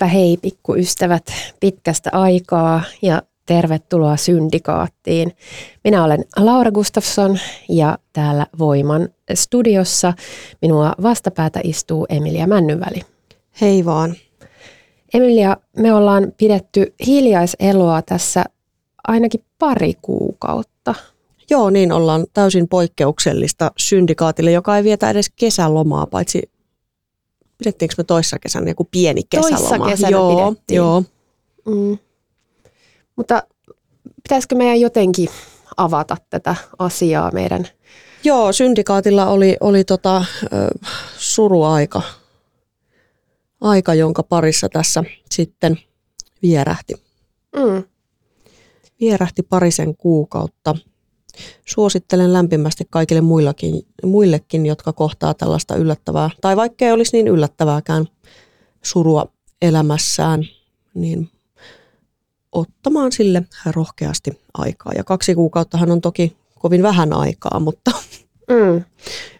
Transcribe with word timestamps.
Heipä 0.00 0.12
hei 0.14 0.36
pikkuystävät 0.36 1.24
pitkästä 1.60 2.10
aikaa 2.12 2.82
ja 3.02 3.22
tervetuloa 3.46 4.16
Syndikaattiin. 4.16 5.32
Minä 5.84 6.04
olen 6.04 6.24
Laura 6.36 6.70
Gustafsson 6.70 7.38
ja 7.68 7.98
täällä 8.12 8.46
Voiman 8.58 9.08
studiossa 9.34 10.12
minua 10.62 10.92
vastapäätä 11.02 11.60
istuu 11.64 12.06
Emilia 12.08 12.46
Männynväli. 12.46 13.00
Hei 13.60 13.84
vaan. 13.84 14.14
Emilia, 15.14 15.56
me 15.76 15.94
ollaan 15.94 16.32
pidetty 16.36 16.94
hiljaiseloa 17.06 18.02
tässä 18.02 18.44
ainakin 19.08 19.44
pari 19.58 19.94
kuukautta. 20.02 20.94
Joo, 21.50 21.70
niin 21.70 21.92
ollaan 21.92 22.26
täysin 22.32 22.68
poikkeuksellista 22.68 23.70
syndikaatille, 23.76 24.52
joka 24.52 24.76
ei 24.76 24.84
vietä 24.84 25.10
edes 25.10 25.30
kesälomaa, 25.36 26.06
paitsi 26.06 26.50
pidettiinkö 27.60 27.94
me 27.98 28.04
toissa 28.04 28.38
kesänä 28.38 28.70
joku 28.70 28.88
pieni 28.90 29.22
kesäloma? 29.30 29.58
Toissa 29.68 29.78
kesänä 29.90 30.10
joo, 30.10 30.50
pidettiin. 30.52 30.76
joo. 30.76 31.02
Mm. 31.66 31.98
Mutta 33.16 33.42
pitäisikö 34.22 34.54
meidän 34.54 34.80
jotenkin 34.80 35.28
avata 35.76 36.16
tätä 36.30 36.54
asiaa 36.78 37.30
meidän 37.30 37.68
Joo, 38.24 38.52
syndikaatilla 38.52 39.26
oli, 39.26 39.56
oli 39.60 39.84
tota, 39.84 40.24
suruaika, 41.18 42.02
aika, 43.60 43.94
jonka 43.94 44.22
parissa 44.22 44.68
tässä 44.68 45.04
sitten 45.30 45.78
vierähti. 46.42 46.94
mm, 47.56 47.84
Vierähti 49.00 49.42
parisen 49.42 49.96
kuukautta. 49.96 50.74
Suosittelen 51.66 52.32
lämpimästi 52.32 52.84
kaikille 52.90 53.20
muillakin, 53.20 53.86
muillekin, 54.04 54.66
jotka 54.66 54.92
kohtaa 54.92 55.34
tällaista 55.34 55.76
yllättävää, 55.76 56.30
tai 56.40 56.56
vaikka 56.56 56.84
ei 56.84 56.92
olisi 56.92 57.16
niin 57.16 57.28
yllättävääkään 57.28 58.06
surua 58.82 59.26
elämässään, 59.62 60.44
niin 60.94 61.30
ottamaan 62.52 63.12
sille 63.12 63.42
rohkeasti 63.66 64.38
aikaa. 64.54 64.92
Ja 64.96 65.04
kaksi 65.04 65.34
kuukauttahan 65.34 65.90
on 65.90 66.00
toki 66.00 66.36
kovin 66.58 66.82
vähän 66.82 67.12
aikaa, 67.12 67.60
mutta 67.60 67.90
mm, 68.50 68.84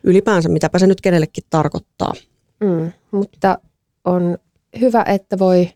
ylipäänsä 0.04 0.48
mitäpä 0.48 0.78
se 0.78 0.86
nyt 0.86 1.00
kenellekin 1.00 1.44
tarkoittaa. 1.50 2.12
mm. 2.60 2.92
Mutta 3.10 3.58
on 4.04 4.38
hyvä, 4.80 5.02
että 5.02 5.38
voi 5.38 5.70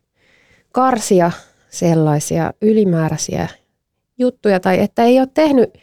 karsia 0.73 1.31
sellaisia 1.71 2.53
ylimääräisiä 2.63 3.49
juttuja 4.19 4.61
tai 4.61 4.81
että 4.81 5.05
ei 5.05 5.21
ole 5.21 5.29
tehnyt 5.35 5.79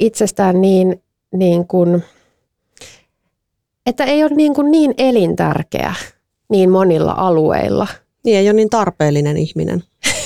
itsestään 0.00 0.60
niin, 0.60 1.02
niin 1.34 1.66
kuin, 1.66 2.02
että 3.86 4.04
ei 4.04 4.24
ole 4.24 4.34
niin, 4.34 4.54
kuin 4.54 4.70
niin 4.70 4.94
elintärkeä 4.98 5.94
niin 6.48 6.70
monilla 6.70 7.12
alueilla. 7.12 7.86
Niin 8.24 8.38
ei 8.38 8.48
ole 8.48 8.52
niin 8.52 8.70
tarpeellinen 8.70 9.36
ihminen. 9.36 9.82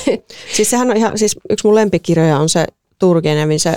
siis 0.56 0.70
sehän 0.70 0.90
on 0.90 0.96
ihan, 0.96 1.18
siis 1.18 1.36
yksi 1.50 1.66
mun 1.66 1.74
lempikirjoja 1.74 2.38
on 2.38 2.48
se 2.48 2.66
Turgenevin 2.98 3.60
se 3.60 3.74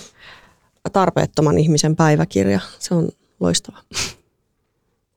tarpeettoman 0.94 1.58
ihmisen 1.58 1.96
päiväkirja. 1.96 2.60
Se 2.80 2.94
on 2.94 3.10
loistava. 3.40 3.78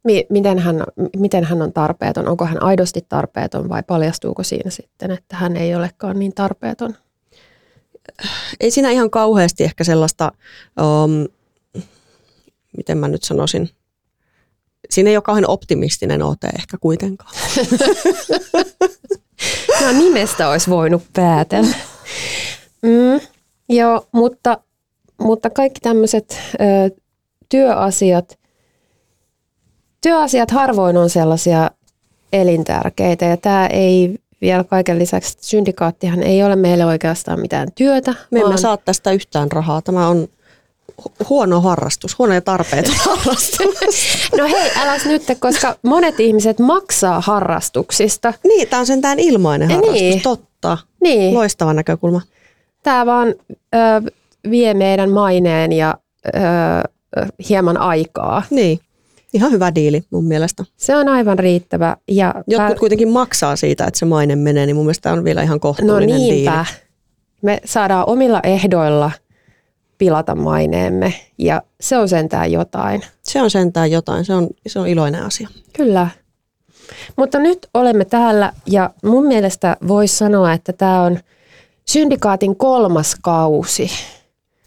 Mi- 0.05 0.27
miten, 0.31 0.59
hän, 0.59 0.85
miten 1.17 1.45
hän 1.45 1.63
on 1.63 1.73
tarpeeton? 1.73 2.29
Onko 2.29 2.47
hän 2.47 2.63
aidosti 2.63 3.07
tarpeeton 3.09 3.69
vai 3.69 3.83
paljastuuko 3.87 4.43
siinä 4.43 4.71
sitten, 4.71 5.11
että 5.11 5.37
hän 5.37 5.57
ei 5.57 5.75
olekaan 5.75 6.19
niin 6.19 6.35
tarpeeton? 6.35 6.95
Ei 8.61 8.71
siinä 8.71 8.91
ihan 8.91 9.11
kauheasti 9.11 9.65
ehkä 9.65 9.85
sellaista, 9.85 10.33
um, 10.81 11.29
miten 12.77 12.99
mä 12.99 13.09
nyt 13.09 13.23
sanoisin, 13.23 13.71
siinä 14.91 15.11
ei 15.11 15.17
ole 15.17 15.23
kauhean 15.23 15.51
optimistinen 15.51 16.23
ote 16.23 16.47
ehkä 16.47 16.77
kuitenkaan. 16.81 17.33
No 19.81 19.93
nimestä 19.93 20.49
olisi 20.49 20.71
voinut 20.71 21.03
päätellä. 21.13 21.77
Mm, 22.83 23.21
joo, 23.69 24.09
mutta, 24.13 24.59
mutta 25.21 25.51
kaikki 25.51 25.81
tämmöiset 25.81 26.41
työasiat, 27.49 28.39
työasiat 30.01 30.51
harvoin 30.51 30.97
on 30.97 31.11
sellaisia 31.11 31.71
elintärkeitä 32.33 33.25
ja 33.25 33.37
tämä 33.37 33.67
ei 33.67 34.19
vielä 34.45 34.65
kaiken 34.65 34.99
lisäksi, 34.99 35.37
syndikaattihan 35.41 36.23
ei 36.23 36.43
ole 36.43 36.57
meille 36.57 36.85
oikeastaan 36.87 37.41
mitään 37.41 37.69
työtä. 37.75 38.15
Me 38.31 38.39
emme 38.39 38.49
vaan- 38.49 38.59
saa 38.59 38.77
tästä 38.77 39.11
yhtään 39.13 39.53
rahaa. 39.53 39.83
Tämä 39.83 40.09
on 40.09 40.29
hu- 41.03 41.13
huono 41.29 41.61
harrastus, 41.61 42.19
huono 42.19 42.35
ja 42.35 42.41
tarpeeton 42.41 42.95
harrastus. 43.07 43.59
No 44.39 44.45
hei, 44.49 44.71
äläs 44.83 45.05
nyt, 45.05 45.23
koska 45.41 45.77
monet 45.83 46.21
ihmiset 46.21 46.59
maksaa 46.59 47.21
harrastuksista. 47.21 48.35
niin, 48.45 48.69
tämä 48.69 48.81
on 48.81 48.87
sentään 48.87 49.19
ilmainen 49.19 49.71
Ei 49.71 49.75
harrastus, 49.77 50.01
niin. 50.01 50.21
totta. 50.23 50.79
Niin. 51.03 51.35
Loistava 51.35 51.73
näkökulma. 51.73 52.21
Tämä 52.83 53.07
vaan 53.07 53.29
ö, 53.75 53.79
vie 54.51 54.75
meidän 54.75 55.11
maineen 55.11 55.73
ja 55.73 55.95
ö, 56.27 56.31
hieman 57.49 57.77
aikaa. 57.77 58.43
Niin, 58.51 58.81
ihan 59.35 59.53
hyvä 59.53 59.75
diili 59.75 60.03
mun 60.11 60.25
mielestä. 60.25 60.65
Se 60.77 60.97
on 60.97 61.09
aivan 61.09 61.39
riittävä. 61.39 61.97
Ja 62.09 62.35
Jotkut 62.47 62.69
tää- 62.69 62.79
kuitenkin 62.79 63.09
maksaa 63.09 63.57
siitä, 63.57 63.85
että 63.87 63.99
se 63.99 64.05
maine 64.05 64.37
menee, 64.37 64.67
niin 64.67 64.77
mun 64.77 64.85
mielestä 64.85 65.13
on 65.13 65.25
vielä 65.25 65.43
ihan 65.43 65.57
no 65.57 65.61
kohtuullinen 65.61 66.17
niinpä. 66.17 66.53
diili. 66.53 66.85
Me 67.43 67.61
saadaan 67.65 68.09
omilla 68.09 68.41
ehdoilla 68.45 69.11
pilata 69.99 70.35
maineemme 70.35 71.15
ja 71.39 71.63
se 71.81 71.99
on 71.99 72.09
sentään 72.09 72.53
jotain. 72.53 73.03
Se 73.23 73.43
on 73.43 73.51
sentään 73.51 73.91
jotain, 73.91 74.25
se 74.25 74.35
on, 74.35 74.49
se 74.67 74.79
on 74.79 74.87
iloinen 74.89 75.23
asia. 75.23 75.49
Kyllä. 75.73 76.09
Mutta 77.17 77.39
nyt 77.39 77.69
olemme 77.75 78.05
täällä 78.05 78.53
ja 78.67 78.91
mun 79.05 79.27
mielestä 79.27 79.77
voisi 79.89 80.17
sanoa, 80.17 80.53
että 80.53 80.73
tämä 80.73 81.03
on 81.03 81.19
syndikaatin 81.89 82.57
kolmas 82.57 83.17
kausi. 83.23 83.91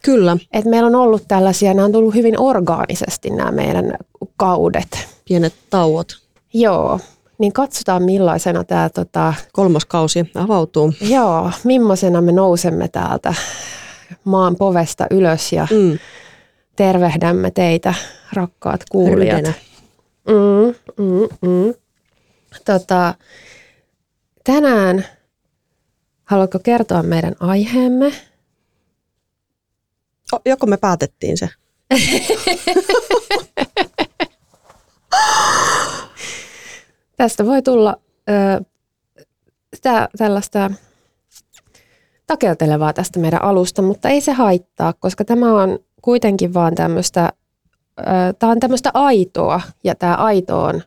Kyllä, 0.08 0.38
Et 0.54 0.66
meillä 0.66 0.88
on 0.88 0.96
ollut 0.96 1.24
tällaisia, 1.28 1.74
nämä 1.74 1.86
on 1.86 1.92
tullut 1.92 2.14
hyvin 2.16 2.40
orgaanisesti 2.40 3.30
nämä 3.30 3.52
meidän 3.52 3.94
kaudet. 4.38 4.88
pienet 5.28 5.54
tauot. 5.70 6.08
Joo, 6.54 7.00
niin 7.38 7.54
katsotaan 7.54 8.04
millaisena 8.04 8.64
tämä, 8.64 8.90
tota, 8.90 9.34
Kolmas 9.54 9.86
kausi 9.86 10.32
avautuu. 10.36 10.94
joo, 11.02 11.52
millaisena 11.64 12.22
me 12.22 12.32
nousemme 12.32 12.88
täältä 12.88 13.34
maan 14.24 14.56
povesta 14.56 15.08
ylös 15.12 15.54
ja 15.54 15.68
Mm, 15.72 16.00
tervehdämme 16.76 17.52
teitä, 17.52 17.94
rakkaat 18.34 18.82
kuulijat. 18.92 19.38
rydenä. 19.38 19.54
Mm, 20.28 20.76
mm, 21.06 21.50
mm. 21.50 21.74
Tota, 22.66 23.14
tänään 24.44 25.06
haluatko 26.26 26.60
kertoa 26.64 27.04
meidän 27.04 27.36
aiheemme? 27.40 28.12
O, 30.34 30.40
joko 30.46 30.66
me 30.66 30.78
päätettiin 30.78 31.38
se? 31.38 31.50
Tästä 37.18 37.46
voi 37.46 37.62
tulla 37.62 37.98
ö, 38.30 38.64
sitä, 39.76 40.10
tällaista 40.18 40.72
takeltelevaa 42.28 42.94
tästä 42.94 43.20
meidän 43.20 43.44
alusta, 43.44 43.82
mutta 43.82 44.10
ei 44.10 44.22
se 44.22 44.32
haittaa, 44.32 44.94
koska 44.94 45.26
tämä 45.26 45.62
on 45.62 45.80
kuitenkin 46.02 46.54
vaan 46.54 46.76
tämmöistä, 46.76 47.34
tämä 48.40 48.52
on 48.52 48.60
tämmöistä 48.60 48.92
aitoa 48.94 49.62
ja 49.84 49.96
tämä 49.96 50.16
aito 50.16 50.64
on, 50.64 50.82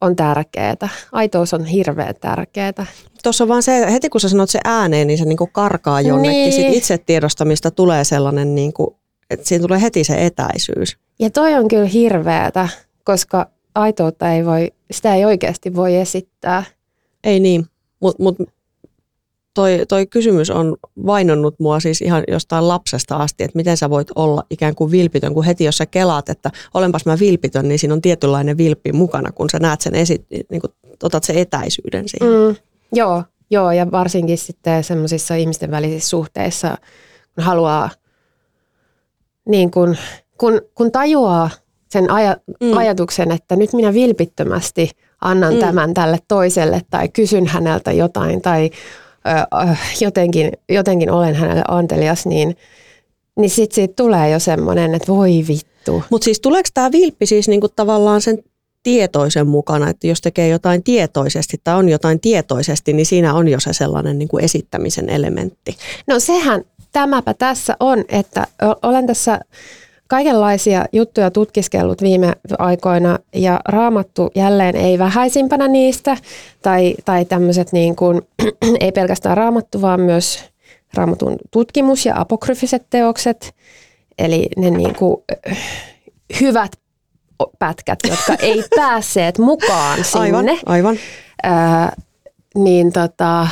on 0.00 0.16
tärkeää. 0.16 0.88
Aitous 1.12 1.54
on 1.54 1.64
hirveän 1.64 2.14
tärkeää. 2.20 2.86
Tuossa 3.22 3.44
on 3.44 3.48
vaan 3.48 3.62
se, 3.62 3.92
heti 3.92 4.08
kun 4.08 4.20
sä 4.20 4.28
sanot 4.28 4.50
se 4.50 4.60
ääneen, 4.64 5.06
niin 5.06 5.18
se 5.18 5.24
niinku 5.24 5.48
karkaa 5.52 6.00
jonnekin. 6.00 6.40
Niin. 6.40 6.52
Sit 6.52 6.74
itse 6.74 6.98
tiedostamista 6.98 7.70
tulee 7.70 8.04
sellainen, 8.04 8.54
niinku, 8.54 8.98
että 9.30 9.48
siinä 9.48 9.62
tulee 9.62 9.82
heti 9.82 10.04
se 10.04 10.26
etäisyys. 10.26 10.98
Ja 11.18 11.30
toi 11.30 11.54
on 11.54 11.68
kyllä 11.68 11.84
hirveätä, 11.84 12.68
koska 13.04 13.50
aitoutta 13.74 14.32
ei 14.32 14.46
voi, 14.46 14.72
sitä 14.90 15.14
ei 15.14 15.24
oikeasti 15.24 15.74
voi 15.74 15.96
esittää. 15.96 16.64
Ei 17.24 17.40
niin, 17.40 17.66
mutta 18.00 18.22
mut 18.22 18.36
toi, 19.58 19.86
toi 19.88 20.06
kysymys 20.06 20.50
on 20.50 20.76
vainonnut 21.06 21.60
mua 21.60 21.80
siis 21.80 22.02
ihan 22.02 22.24
jostain 22.28 22.68
lapsesta 22.68 23.16
asti, 23.16 23.44
että 23.44 23.56
miten 23.56 23.76
sä 23.76 23.90
voit 23.90 24.08
olla 24.14 24.42
ikään 24.50 24.74
kuin 24.74 24.90
vilpitön, 24.90 25.34
kun 25.34 25.44
heti 25.44 25.64
jos 25.64 25.76
sä 25.76 25.86
kelaat, 25.86 26.28
että 26.28 26.50
olenpas 26.74 27.06
mä 27.06 27.18
vilpitön, 27.20 27.68
niin 27.68 27.78
siinä 27.78 27.94
on 27.94 28.02
tietynlainen 28.02 28.56
vilppi 28.56 28.92
mukana, 28.92 29.32
kun 29.32 29.50
sä 29.50 29.58
näet 29.58 29.80
sen, 29.80 29.94
esi- 29.94 30.26
niin 30.50 30.60
kun 30.60 30.72
otat 31.02 31.24
sen 31.24 31.36
etäisyyden 31.36 32.08
siihen. 32.08 32.48
Mm, 32.48 32.56
joo, 32.92 33.24
joo, 33.50 33.72
ja 33.72 33.90
varsinkin 33.90 34.38
sitten 34.38 34.84
semmoisissa 34.84 35.34
ihmisten 35.34 35.70
välisissä 35.70 36.08
suhteissa, 36.08 36.78
kun 37.34 37.44
haluaa, 37.44 37.90
niin 39.48 39.70
kun, 39.70 39.96
kun, 40.36 40.60
kun 40.74 40.92
tajuaa 40.92 41.50
sen 41.88 42.10
aja, 42.10 42.36
mm. 42.60 42.76
ajatuksen, 42.76 43.32
että 43.32 43.56
nyt 43.56 43.72
minä 43.72 43.94
vilpittömästi 43.94 44.90
annan 45.20 45.54
mm. 45.54 45.60
tämän 45.60 45.94
tälle 45.94 46.18
toiselle 46.28 46.80
tai 46.90 47.08
kysyn 47.08 47.46
häneltä 47.46 47.92
jotain 47.92 48.42
tai 48.42 48.70
jotenkin, 50.00 50.52
jotenkin 50.68 51.10
olen 51.10 51.34
hänelle 51.34 51.62
antelias, 51.68 52.26
niin, 52.26 52.56
niin 53.36 53.50
sitten 53.50 53.74
siitä 53.74 53.94
tulee 53.96 54.30
jo 54.30 54.38
semmoinen, 54.38 54.94
että 54.94 55.12
voi 55.12 55.44
vittu. 55.48 56.02
Mutta 56.10 56.24
siis 56.24 56.40
tuleeko 56.40 56.68
tämä 56.74 56.92
vilppi 56.92 57.26
siis 57.26 57.48
niinku 57.48 57.68
tavallaan 57.68 58.20
sen 58.20 58.38
tietoisen 58.82 59.46
mukana, 59.46 59.90
että 59.90 60.06
jos 60.06 60.20
tekee 60.20 60.48
jotain 60.48 60.82
tietoisesti 60.82 61.60
tai 61.64 61.74
on 61.74 61.88
jotain 61.88 62.20
tietoisesti, 62.20 62.92
niin 62.92 63.06
siinä 63.06 63.34
on 63.34 63.48
jo 63.48 63.60
se 63.60 63.72
sellainen 63.72 64.18
niinku 64.18 64.38
esittämisen 64.38 65.08
elementti. 65.08 65.76
No 66.06 66.20
sehän 66.20 66.64
tämäpä 66.92 67.34
tässä 67.34 67.76
on, 67.80 68.04
että 68.08 68.46
olen 68.82 69.06
tässä 69.06 69.40
kaikenlaisia 70.08 70.84
juttuja 70.92 71.30
tutkiskellut 71.30 72.02
viime 72.02 72.32
aikoina 72.58 73.18
ja 73.34 73.60
raamattu 73.68 74.30
jälleen 74.34 74.76
ei 74.76 74.98
vähäisimpänä 74.98 75.68
niistä 75.68 76.16
tai, 76.62 76.94
tai 77.04 77.24
tämmöiset 77.24 77.72
niin 77.72 77.96
kuin, 77.96 78.22
ei 78.80 78.92
pelkästään 78.92 79.36
raamattu, 79.36 79.82
vaan 79.82 80.00
myös 80.00 80.44
raamatun 80.94 81.36
tutkimus 81.50 82.06
ja 82.06 82.20
apokryfiset 82.20 82.86
teokset, 82.90 83.54
eli 84.18 84.48
ne 84.56 84.70
niin 84.70 84.94
kuin, 84.94 85.16
hyvät 86.40 86.72
pätkät, 87.58 87.98
jotka 88.08 88.34
ei 88.46 88.64
päässeet 88.76 89.38
mukaan 89.38 90.04
sinne. 90.04 90.20
Aivan, 90.20 90.58
aivan. 90.66 90.96
Ää, 91.42 91.96
niin 92.54 92.92
tota, 92.92 93.48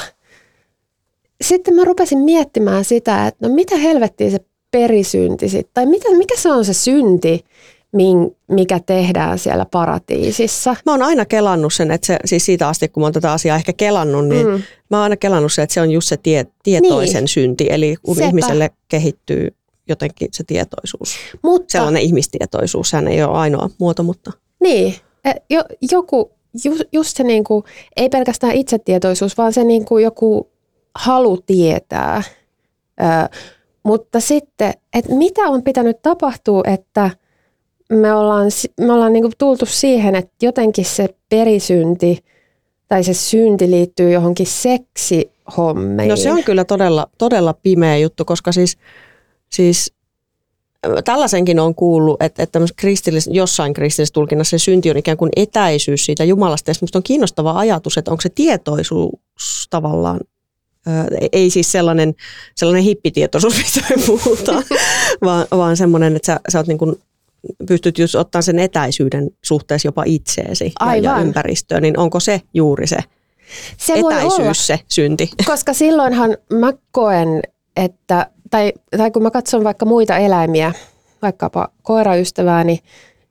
sitten 1.40 1.74
mä 1.74 1.84
rupesin 1.84 2.18
miettimään 2.18 2.84
sitä, 2.84 3.26
että 3.26 3.48
no 3.48 3.54
mitä 3.54 3.76
helvettiä 3.76 4.30
se 4.30 4.38
perisynti 4.70 5.48
sitten, 5.48 5.70
tai 5.74 5.86
mitä, 5.86 6.16
mikä 6.16 6.36
se 6.36 6.52
on 6.52 6.64
se 6.64 6.72
synti, 6.72 7.44
mikä 8.48 8.80
tehdään 8.86 9.38
siellä 9.38 9.66
paratiisissa. 9.70 10.76
Mä 10.86 10.92
oon 10.92 11.02
aina 11.02 11.24
kelannut 11.24 11.74
sen, 11.74 11.90
että 11.90 12.06
se, 12.06 12.18
siis 12.24 12.44
siitä 12.44 12.68
asti 12.68 12.88
kun 12.88 13.00
mä 13.00 13.04
oon 13.06 13.12
tätä 13.12 13.32
asiaa 13.32 13.56
ehkä 13.56 13.72
kelannut, 13.72 14.28
niin 14.28 14.46
mm. 14.46 14.62
mä 14.90 14.96
oon 14.96 15.02
aina 15.02 15.16
kelannut 15.16 15.52
sen, 15.52 15.62
että 15.62 15.74
se 15.74 15.80
on 15.80 15.90
just 15.90 16.08
se 16.08 16.16
tie, 16.16 16.46
tietoisen 16.62 17.20
niin. 17.20 17.28
synti, 17.28 17.66
eli 17.70 17.96
kun 18.02 18.14
Sepä. 18.14 18.26
ihmiselle 18.26 18.70
kehittyy 18.88 19.54
jotenkin 19.88 20.28
se 20.32 20.44
tietoisuus. 20.44 21.16
Mutta, 21.42 21.72
Sellainen 21.72 22.02
ihmistietoisuus, 22.02 22.90
sehän 22.90 23.08
ei 23.08 23.22
ole 23.22 23.38
ainoa 23.38 23.70
muoto, 23.78 24.02
mutta... 24.02 24.32
Niin, 24.60 24.94
e, 25.24 25.30
jo, 25.50 25.64
joku, 25.92 26.30
just, 26.64 26.82
just 26.92 27.16
se 27.16 27.22
niinku, 27.22 27.64
ei 27.96 28.08
pelkästään 28.08 28.52
itsetietoisuus, 28.52 29.38
vaan 29.38 29.52
se 29.52 29.64
niinku 29.64 29.98
joku 29.98 30.50
halu 30.94 31.36
tietää. 31.46 32.22
Mutta 33.86 34.20
sitten, 34.20 34.74
että 34.94 35.14
mitä 35.14 35.42
on 35.42 35.62
pitänyt 35.62 36.02
tapahtua, 36.02 36.62
että 36.66 37.10
me 37.92 38.14
ollaan, 38.14 38.50
me 38.80 38.92
ollaan 38.92 39.12
niinku 39.12 39.30
tultu 39.38 39.66
siihen, 39.66 40.14
että 40.14 40.32
jotenkin 40.42 40.84
se 40.84 41.08
perisynti 41.28 42.18
tai 42.88 43.04
se 43.04 43.14
synti 43.14 43.70
liittyy 43.70 44.10
johonkin 44.10 44.46
seksihommeihin. 44.46 46.10
No 46.10 46.16
se 46.16 46.32
on 46.32 46.44
kyllä 46.44 46.64
todella, 46.64 47.06
todella 47.18 47.54
pimeä 47.62 47.96
juttu, 47.96 48.24
koska 48.24 48.52
siis, 48.52 48.78
siis 49.52 49.92
tällaisenkin 51.04 51.60
on 51.60 51.74
kuullut, 51.74 52.22
että, 52.22 52.42
että 52.42 52.60
kristillis, 52.76 53.28
jossain 53.32 53.74
kristillisessä 53.74 54.14
tulkinnassa 54.14 54.58
se 54.58 54.64
synti 54.64 54.90
on 54.90 54.96
ikään 54.96 55.16
kuin 55.16 55.30
etäisyys 55.36 56.06
siitä 56.06 56.24
Jumalasta. 56.24 56.70
Ja 56.70 56.74
on 56.94 57.02
kiinnostava 57.02 57.58
ajatus, 57.58 57.98
että 57.98 58.10
onko 58.10 58.20
se 58.20 58.28
tietoisuus 58.28 59.66
tavallaan 59.70 60.20
ei 61.32 61.50
siis 61.50 61.72
sellainen, 61.72 62.14
sellainen 62.54 62.84
hippitietoisuus, 62.84 63.56
mistä 63.62 63.80
me 63.90 64.02
puhutaan, 64.06 64.62
vaan, 65.24 65.46
vaan 65.50 65.76
semmoinen, 65.76 66.16
että 66.16 66.26
sä, 66.26 66.40
sä 66.48 66.58
oot 66.58 66.66
niin 66.66 66.78
kuin, 66.78 66.96
pystyt 67.68 67.98
just 67.98 68.14
ottaa 68.14 68.42
sen 68.42 68.58
etäisyyden 68.58 69.30
suhteessa 69.44 69.88
jopa 69.88 70.02
itseesi 70.06 70.72
ja, 70.80 70.96
ja 70.96 71.18
ympäristöön, 71.18 71.82
niin 71.82 71.98
onko 71.98 72.20
se 72.20 72.40
juuri 72.54 72.86
se, 72.86 72.96
se 73.76 73.92
etäisyys, 73.92 74.32
voi 74.32 74.44
olla, 74.44 74.54
se 74.54 74.80
synti? 74.88 75.30
Koska 75.46 75.72
silloinhan 75.72 76.36
mä 76.52 76.72
koen, 76.90 77.42
että, 77.76 78.30
tai, 78.50 78.72
tai 78.96 79.10
kun 79.10 79.22
mä 79.22 79.30
katson 79.30 79.64
vaikka 79.64 79.86
muita 79.86 80.16
eläimiä, 80.16 80.72
vaikkapa 81.22 81.68
koiraystävääni, 81.82 82.80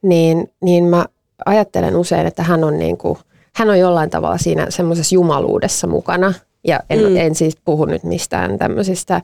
niin, 0.02 0.52
niin 0.62 0.84
mä 0.84 1.06
ajattelen 1.46 1.96
usein, 1.96 2.28
että 2.28 2.44
hän 2.44 2.64
on, 2.64 2.80
niin 2.80 2.98
kuin, 2.98 3.18
hän 3.56 3.70
on 3.70 3.80
jollain 3.80 4.10
tavalla 4.10 4.38
siinä 4.38 4.66
semmoisessa 4.70 5.16
jumaluudessa 5.16 5.88
mukana– 5.88 6.34
ja 6.68 6.80
en, 6.90 7.00
mm. 7.00 7.18
en 7.18 7.36
siis 7.36 7.58
puhu 7.66 7.86
nyt 7.86 8.04
mistään 8.04 8.58
tämmöisistä 8.58 9.22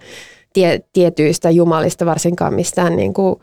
tie, 0.54 0.82
tietyistä 0.94 1.50
jumalista, 1.50 2.06
varsinkaan 2.06 2.54
mistään 2.54 2.96
niin 2.96 3.14
kuin, 3.14 3.36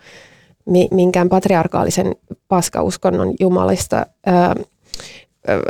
minkään 0.90 1.28
patriarkaalisen 1.28 2.16
paskauskonnon 2.48 3.34
jumalista, 3.40 4.06
öö, 4.28 4.64
öö, 5.48 5.62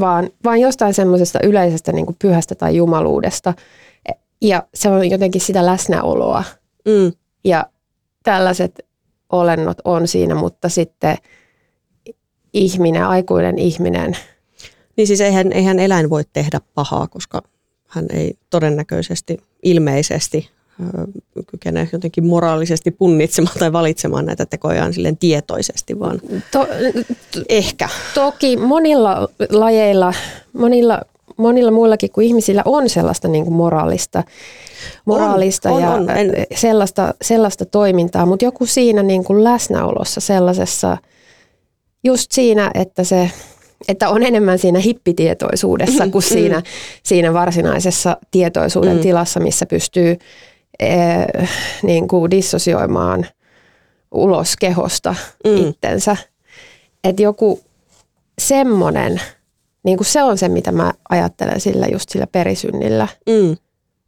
vaan, 0.00 0.30
vaan 0.44 0.60
jostain 0.60 0.94
semmoisesta 0.94 1.38
yleisestä 1.42 1.92
niin 1.92 2.06
kuin 2.06 2.16
pyhästä 2.22 2.54
tai 2.54 2.76
jumaluudesta. 2.76 3.54
Ja 4.42 4.62
se 4.74 4.88
on 4.88 5.10
jotenkin 5.10 5.40
sitä 5.40 5.66
läsnäoloa. 5.66 6.44
Mm. 6.88 7.12
Ja 7.44 7.66
tällaiset 8.22 8.86
olennot 9.32 9.78
on 9.84 10.08
siinä, 10.08 10.34
mutta 10.34 10.68
sitten 10.68 11.16
ihminen, 12.52 13.06
aikuinen 13.06 13.58
ihminen– 13.58 14.16
niin 14.96 15.06
siis 15.06 15.20
eihän, 15.20 15.52
eihän 15.52 15.78
eläin 15.78 16.10
voi 16.10 16.22
tehdä 16.32 16.60
pahaa, 16.74 17.06
koska 17.06 17.42
hän 17.88 18.06
ei 18.12 18.34
todennäköisesti 18.50 19.38
ilmeisesti 19.62 20.50
kykene 21.46 21.88
jotenkin 21.92 22.26
moraalisesti 22.26 22.90
punnitsemaan 22.90 23.58
tai 23.58 23.72
valitsemaan 23.72 24.26
näitä 24.26 24.46
tekojaan 24.46 24.92
silleen 24.92 25.16
tietoisesti, 25.16 26.00
vaan 26.00 26.20
to, 26.50 26.66
to, 26.66 26.66
ehkä. 27.48 27.88
Toki 28.14 28.56
monilla 28.56 29.28
lajeilla, 29.50 30.14
monilla, 30.52 31.00
monilla 31.36 31.70
muillakin 31.70 32.10
kuin 32.10 32.26
ihmisillä 32.26 32.62
on 32.64 32.90
sellaista 32.90 33.28
niin 33.28 33.44
kuin 33.44 33.54
moraalista, 33.54 34.24
moraalista 35.04 35.70
on, 35.70 35.82
ja 35.82 35.90
on, 35.90 36.00
on. 36.00 36.10
En... 36.10 36.32
Sellaista, 36.54 37.14
sellaista 37.22 37.64
toimintaa, 37.66 38.26
mutta 38.26 38.44
joku 38.44 38.66
siinä 38.66 39.02
niin 39.02 39.24
kuin 39.24 39.44
läsnäolossa 39.44 40.20
sellaisessa, 40.20 40.96
just 42.04 42.32
siinä, 42.32 42.70
että 42.74 43.04
se 43.04 43.30
että 43.88 44.08
on 44.08 44.22
enemmän 44.22 44.58
siinä 44.58 44.78
hippitietoisuudessa 44.78 46.08
kuin 46.08 46.24
mm. 46.24 46.28
siinä, 46.32 46.62
siinä 47.02 47.32
varsinaisessa 47.32 48.16
tietoisuuden 48.30 48.96
mm. 48.96 49.02
tilassa, 49.02 49.40
missä 49.40 49.66
pystyy 49.66 50.16
eh, 50.78 51.48
niin 51.82 52.08
kuin 52.08 52.30
dissosioimaan 52.30 53.26
ulos 54.14 54.56
kehosta 54.56 55.14
mm. 55.44 55.56
itsensä. 55.56 56.16
Että 57.04 57.22
joku 57.22 57.60
semmoinen, 58.38 59.20
niin 59.82 59.96
kuin 59.96 60.06
se 60.06 60.22
on 60.22 60.38
se, 60.38 60.48
mitä 60.48 60.72
mä 60.72 60.92
ajattelen 61.08 61.60
sillä 61.60 61.86
just 61.86 62.08
sillä 62.08 62.26
perisynnillä. 62.26 63.08
Mm. 63.26 63.56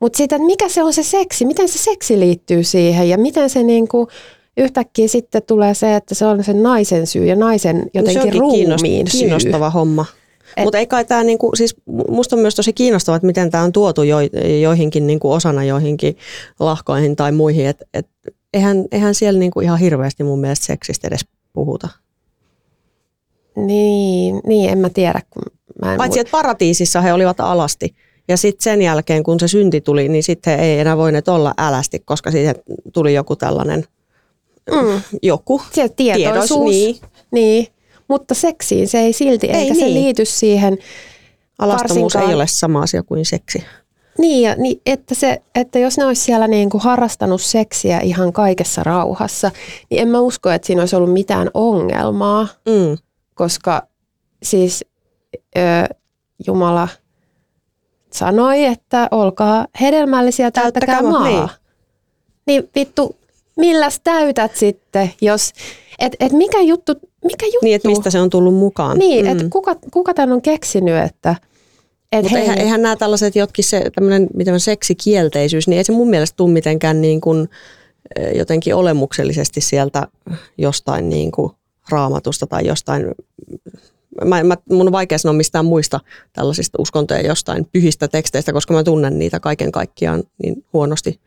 Mutta 0.01 0.17
siitä, 0.17 0.37
että 0.37 0.47
mikä 0.47 0.69
se 0.69 0.83
on 0.83 0.93
se 0.93 1.03
seksi, 1.03 1.45
miten 1.45 1.69
se 1.69 1.79
seksi 1.79 2.21
liittyy 2.21 2.65
siihen 2.65 3.09
ja 3.09 3.19
miten 3.19 3.51
se 3.51 3.63
niin 3.63 3.89
kuin 3.89 4.09
yhtäkkiä 4.57 5.09
sitten 5.09 5.43
tulee 5.47 5.75
se, 5.75 5.97
että 5.97 6.15
se 6.15 6.27
on 6.27 6.45
sen 6.45 6.63
naisen 6.63 7.07
syy 7.07 7.25
ja 7.25 7.37
naisen 7.37 7.91
jotenkin 7.95 8.35
no 8.35 8.41
ruumiin 8.41 9.11
syy. 9.11 9.21
kiinnostava 9.21 9.71
homma. 9.71 10.07
Mutta 10.65 10.79
ei 10.79 10.87
kai 10.87 11.05
tämä, 11.05 11.25
niinku, 11.25 11.51
siis 11.55 11.77
musta 12.09 12.37
on 12.37 12.43
myös 12.43 12.55
tosi 12.55 12.73
kiinnostavaa, 12.73 13.17
että 13.17 13.27
miten 13.27 13.51
tämä 13.51 13.65
on 13.65 13.73
tuotu 13.73 14.03
jo, 14.03 14.17
joihinkin 14.63 15.07
niinku 15.07 15.33
osana 15.33 15.65
joihinkin 15.65 16.17
lahkoihin 16.61 17.17
tai 17.17 17.33
muihin. 17.33 17.67
Et, 17.67 17.83
et, 17.95 18.09
eihän, 18.53 18.85
eihän 18.93 19.15
siellä 19.15 19.39
niinku 19.39 19.61
ihan 19.61 19.79
hirveästi 19.79 20.25
mun 20.25 20.41
mielestä 20.41 20.67
seksistä 20.67 21.09
edes 21.09 21.21
puhuta. 21.53 21.89
Niin, 23.57 24.41
niin 24.47 24.71
en 24.71 24.79
mä 24.79 24.91
tiedä. 24.91 25.21
Kun 25.31 25.43
mä 25.83 25.93
en 25.93 25.99
Paitsi, 25.99 26.21
että 26.21 26.31
paratiisissa 26.31 27.01
he 27.01 27.13
olivat 27.13 27.41
alasti. 27.41 27.95
Ja 28.29 28.37
sitten 28.37 28.65
sen 28.65 28.83
jälkeen, 28.83 29.23
kun 29.23 29.41
se 29.41 29.49
synti 29.49 29.81
tuli, 29.81 30.09
niin 30.09 30.23
sitten 30.23 30.59
he 30.59 30.65
ei 30.65 30.79
enää 30.79 30.97
voineet 30.97 31.29
olla 31.29 31.55
älästi, 31.59 31.99
koska 31.99 32.31
siihen 32.31 32.55
tuli 32.93 33.15
joku 33.15 33.37
tällainen– 33.37 33.85
mm. 34.71 35.01
joku. 35.23 35.63
Se 35.73 35.89
tietoisuus. 35.89 36.71
Tiedos, 36.71 37.01
niin. 37.01 37.01
niin. 37.31 37.67
Mutta 38.09 38.35
seksiin 38.35 38.89
se 38.89 38.99
ei 38.99 39.13
silti, 39.13 39.47
ei 39.47 39.55
eikä 39.57 39.75
niin. 39.75 39.89
se 39.89 39.95
liity 39.95 40.25
siihen 40.25 40.79
Alastomuus 41.59 42.15
varsinkaan. 42.15 42.31
ei 42.31 42.35
ole 42.35 42.47
sama 42.47 42.83
asia 42.83 43.03
kuin 43.03 43.27
seksi. 43.27 43.65
Niin, 44.19 44.43
ja, 44.43 44.55
niin 44.57 44.81
että, 44.87 45.15
se, 45.15 45.43
että 45.55 45.79
jos 45.79 45.99
ne 45.99 46.05
olisi 46.07 46.23
siellä 46.25 46.49
niin 46.49 46.71
kuin 46.71 46.81
harrastanut 46.83 47.43
seksiä 47.43 48.01
ihan 48.01 48.33
kaikessa 48.33 48.83
rauhassa, 48.85 49.51
niin 49.91 50.03
en 50.03 50.09
mä 50.09 50.21
usko, 50.21 50.51
että 50.51 50.67
siinä 50.67 50.83
olisi 50.83 50.97
ollut 50.97 51.13
mitään 51.13 51.51
ongelmaa, 51.55 52.49
Mm. 52.69 52.99
koska 53.35 53.83
siis 54.43 54.85
ö, 55.57 55.61
Jumala 56.47 56.89
sanoi, 58.13 58.65
että 58.65 59.09
olkaa 59.11 59.67
hedelmällisiä, 59.81 60.51
täyttäkää 60.51 61.03
maa, 61.03 61.29
Niin. 61.29 61.49
niin 62.47 62.71
vittu, 62.75 63.17
milläs 63.57 64.01
täytät 64.05 64.57
sitten, 64.57 65.11
jos, 65.21 65.53
et, 65.99 66.17
et 66.21 66.33
mikä 66.33 66.61
juttu, 66.61 66.93
mikä 67.25 67.47
juttu? 67.47 67.59
Niin, 67.63 67.77
että 67.77 67.89
mistä 67.89 68.11
se 68.11 68.21
on 68.21 68.31
tullut 68.31 68.55
mukaan. 68.55 68.99
Niin, 68.99 69.27
mm. 69.27 69.33
että 69.33 69.45
kuka, 69.51 69.77
kuka 69.93 70.15
tämän 70.15 70.33
on 70.33 70.43
keksinyt, 70.43 71.05
että 71.05 71.37
et 72.13 72.23
Mutta 72.23 72.39
eihän, 72.39 72.59
eihän 72.59 72.83
nämä 72.83 72.97
tällaiset 72.97 73.37
jotkin 73.37 73.65
se 73.65 73.91
tämmöinen 73.95 74.29
mitä 74.35 74.53
on 74.53 74.61
seksikielteisyys, 74.61 75.69
niin 75.69 75.79
ei 75.79 75.85
se 75.85 75.93
mun 75.93 76.11
mielestä 76.11 76.37
tule 76.37 76.53
mitenkään 76.53 77.01
niin 77.01 77.21
kuin, 77.21 77.49
eh, 78.19 78.37
jotenkin 78.37 78.75
olemuksellisesti 78.75 79.61
sieltä 79.61 80.07
jostain 80.59 81.09
niin 81.09 81.33
kuin 81.33 81.53
raamatusta 81.89 82.47
tai 82.47 82.67
jostain. 82.67 83.07
Mä, 84.25 84.45
mä, 84.45 84.57
mun 84.71 84.87
on 84.87 84.93
vaikea 84.93 85.19
sanoa 85.19 85.33
mistään 85.33 85.65
muista 85.65 86.01
tällaisista 86.33 86.79
uskontoja 86.83 87.21
jostain 87.21 87.67
pyhistä 87.73 88.09
teksteistä, 88.09 88.53
koska 88.53 88.75
mä 88.75 88.85
tunnen 88.85 89.19
niitä 89.19 89.41
kaiken 89.41 89.73
kaikkiaan 89.73 90.23
niin 90.43 90.65
huonosti, 90.73 91.21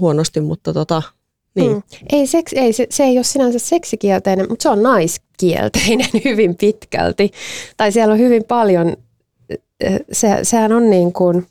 huonosti 0.00 0.40
mutta 0.40 0.72
tota, 0.72 1.02
niin. 1.54 1.72
Mm. 1.72 1.82
Ei, 2.12 2.26
seks, 2.26 2.52
ei 2.52 2.72
se, 2.72 2.86
se 2.90 3.04
ei 3.04 3.16
ole 3.18 3.24
sinänsä 3.24 3.58
seksikielteinen, 3.58 4.46
mutta 4.48 4.62
se 4.62 4.68
on 4.68 4.82
naiskielteinen 4.82 6.08
hyvin 6.24 6.56
pitkälti. 6.56 7.30
Tai 7.76 7.92
siellä 7.92 8.12
on 8.12 8.18
hyvin 8.18 8.44
paljon, 8.44 8.96
eh, 9.80 10.00
se, 10.12 10.38
sehän 10.42 10.72
on 10.72 10.90
niin 10.90 11.12
kuin, 11.12 11.46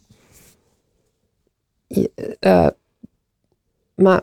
ö, 2.46 2.72
mä 4.02 4.22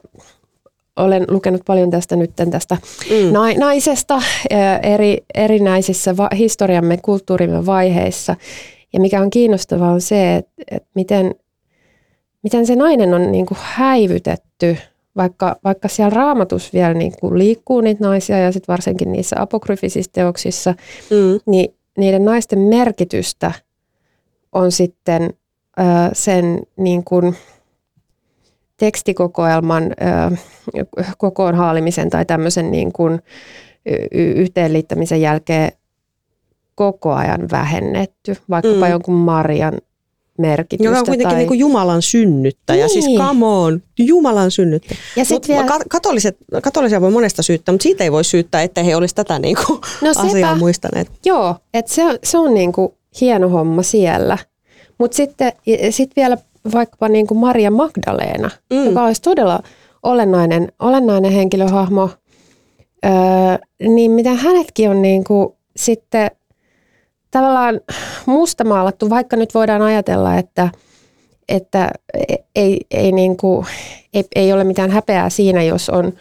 olen 0.96 1.24
lukenut 1.28 1.62
paljon 1.66 1.90
tästä 1.90 2.16
nyt 2.16 2.30
tästä 2.50 2.76
Mm. 3.10 3.32
na- 3.32 3.54
naisesta 3.58 4.14
ö, 4.16 4.56
eri, 4.82 5.18
erinäisissä 5.34 6.16
va- 6.16 6.30
historiamme, 6.36 6.96
kulttuurimme 6.96 7.66
vaiheissa. 7.66 8.36
Ja 8.92 9.00
mikä 9.00 9.20
on 9.20 9.30
kiinnostavaa 9.30 9.92
on 9.92 10.00
se, 10.00 10.36
että, 10.36 10.50
että 10.70 10.88
miten, 10.94 11.34
miten 12.42 12.66
se 12.66 12.76
nainen 12.76 13.14
on 13.14 13.32
niin 13.32 13.46
kuin 13.46 13.58
häivytetty, 13.62 14.76
vaikka, 15.16 15.56
vaikka 15.64 15.88
siellä 15.88 16.16
raamatus 16.16 16.72
vielä 16.72 16.94
niin 16.94 17.12
kuin 17.20 17.38
liikkuu 17.38 17.80
niitä 17.80 18.04
naisia 18.04 18.38
ja 18.38 18.52
sitten 18.52 18.72
varsinkin 18.72 19.12
niissä 19.12 19.36
apokryfisissa 19.42 20.12
teoksissa, 20.12 20.74
Mm. 21.10 21.40
niin 21.46 21.74
niiden 21.98 22.24
naisten 22.24 22.58
merkitystä 22.58 23.52
on 24.52 24.72
sitten 24.72 25.22
ö, 25.80 25.82
sen 26.12 26.60
niin 26.76 27.04
kuin 27.04 27.36
tekstikokoelman 28.76 29.84
ö, 29.84 30.36
kokoon 31.18 31.54
haalimisen 31.54 32.10
tai 32.10 32.24
tämmöisen 32.24 32.70
niin 32.70 32.92
kuin 32.92 33.20
y- 33.86 34.06
y- 34.20 34.32
yhteenliittämisen 34.32 35.20
jälkeen 35.20 35.72
koko 36.74 37.12
ajan 37.12 37.50
vähennetty, 37.52 38.36
vaikkapa 38.50 38.84
mm. 38.86 38.90
jonkun 38.90 39.14
Marian 39.14 39.78
merkitystä. 40.38 40.84
Joka 40.88 40.98
on 40.98 41.04
kuitenkin 41.06 41.28
tai... 41.28 41.38
niin 41.38 41.48
kuin 41.48 41.60
Jumalan 41.60 42.02
synnyttäjä. 42.02 42.88
Siis 42.88 43.04
Niin. 43.04 43.20
come 43.20 43.46
on, 43.46 43.82
Jumalan 43.98 44.50
synnyttäjä. 44.50 45.00
ja 45.16 45.24
sit 45.24 45.34
Mut 45.34 45.48
vielä, 45.48 45.64
ka- 45.64 45.78
katoliset, 45.88 46.36
katolisia 46.62 47.00
voi 47.00 47.10
monesta 47.10 47.42
syyttää, 47.42 47.72
mutta 47.72 47.82
siitä 47.82 48.04
ei 48.04 48.12
voi 48.12 48.24
syyttää, 48.24 48.62
että 48.62 48.82
he 48.82 48.96
olisi 48.96 49.14
tätä 49.14 49.38
niin 49.38 49.56
kuin 49.66 49.80
no 50.02 50.10
asiaa 50.10 50.28
sepä, 50.30 50.54
muistaneet. 50.54 51.08
Joo, 51.24 51.56
että 51.74 51.92
se, 51.94 52.02
se 52.24 52.38
on 52.38 52.54
niinku 52.54 52.94
hieno 53.20 53.48
homma 53.48 53.82
siellä. 53.82 54.38
Mutta 54.98 55.16
sitten 55.16 55.52
sit 55.90 56.10
vielä 56.16 56.36
vaikkapa 56.74 57.08
niinku 57.08 57.34
Maria 57.34 57.70
Magdalena, 57.70 58.50
Mm. 58.72 58.84
joka 58.84 59.04
olisi 59.04 59.22
todella 59.22 59.62
olennainen, 60.02 60.72
olennainen 60.78 61.32
henkilöhahmo, 61.32 62.10
öö, 63.04 63.10
niin 63.88 64.10
miten 64.10 64.36
hänetkin 64.36 64.90
on 64.90 65.02
niinku 65.02 65.56
sitten 65.76 66.30
tavallaan 67.30 67.80
mustamaalattu, 68.26 69.10
vaikka 69.10 69.36
nyt 69.36 69.54
voidaan 69.54 69.82
ajatella, 69.82 70.36
että, 70.36 70.68
että 71.48 71.90
ei, 72.54 72.80
ei, 72.90 73.12
niinku, 73.12 73.66
ei, 74.14 74.24
ei 74.34 74.52
ole 74.52 74.64
mitään 74.64 74.90
häpeää 74.90 75.30
siinä, 75.30 75.62
jos 75.62 75.90
on 75.90 76.12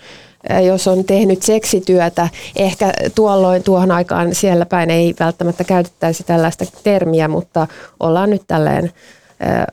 jos 0.66 0.88
on 0.88 1.04
tehnyt 1.04 1.44
seksityötä, 1.44 2.30
ehkä 2.56 2.94
tuolloin 3.16 3.64
tuohon 3.64 3.92
aikaan 3.92 4.36
siellä 4.36 4.66
päin 4.66 4.90
ei 4.90 5.16
välttämättä 5.20 5.64
käytettäisi 5.64 6.24
tällaista 6.24 6.66
termiä, 6.84 7.28
mutta 7.28 7.68
ollaan 8.00 8.30
nyt 8.30 8.42
tälleen 8.48 8.92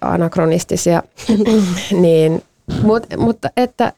anakronistisia, 0.00 1.02
niin, 2.00 2.43
mut, 2.83 3.07
mutta 3.16 3.50
että 3.57 3.93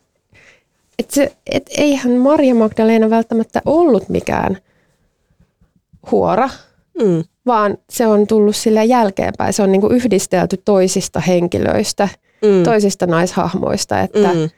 et 0.99 1.11
se, 1.11 1.33
et 1.47 1.71
eihän 1.78 2.12
Maria 2.12 2.54
Magdalena 2.54 3.11
välttämättä 3.11 3.62
ollut 3.66 4.09
mikään 4.09 4.59
huora, 6.11 6.49
Mm. 7.05 7.25
vaan 7.47 7.78
se 7.90 8.07
on 8.07 8.26
tullut 8.26 8.57
sille 8.57 8.85
jälkeenpäin. 8.85 9.52
Se 9.52 9.62
on 9.62 9.73
niinku 9.73 9.87
yhdistelty 9.87 10.57
toisista 10.64 11.21
henkilöistä, 11.21 12.09
Mm. 12.43 12.62
toisista 12.64 13.07
naishahmoista, 13.07 14.00
että 14.00 14.28
Mm. 14.35 14.50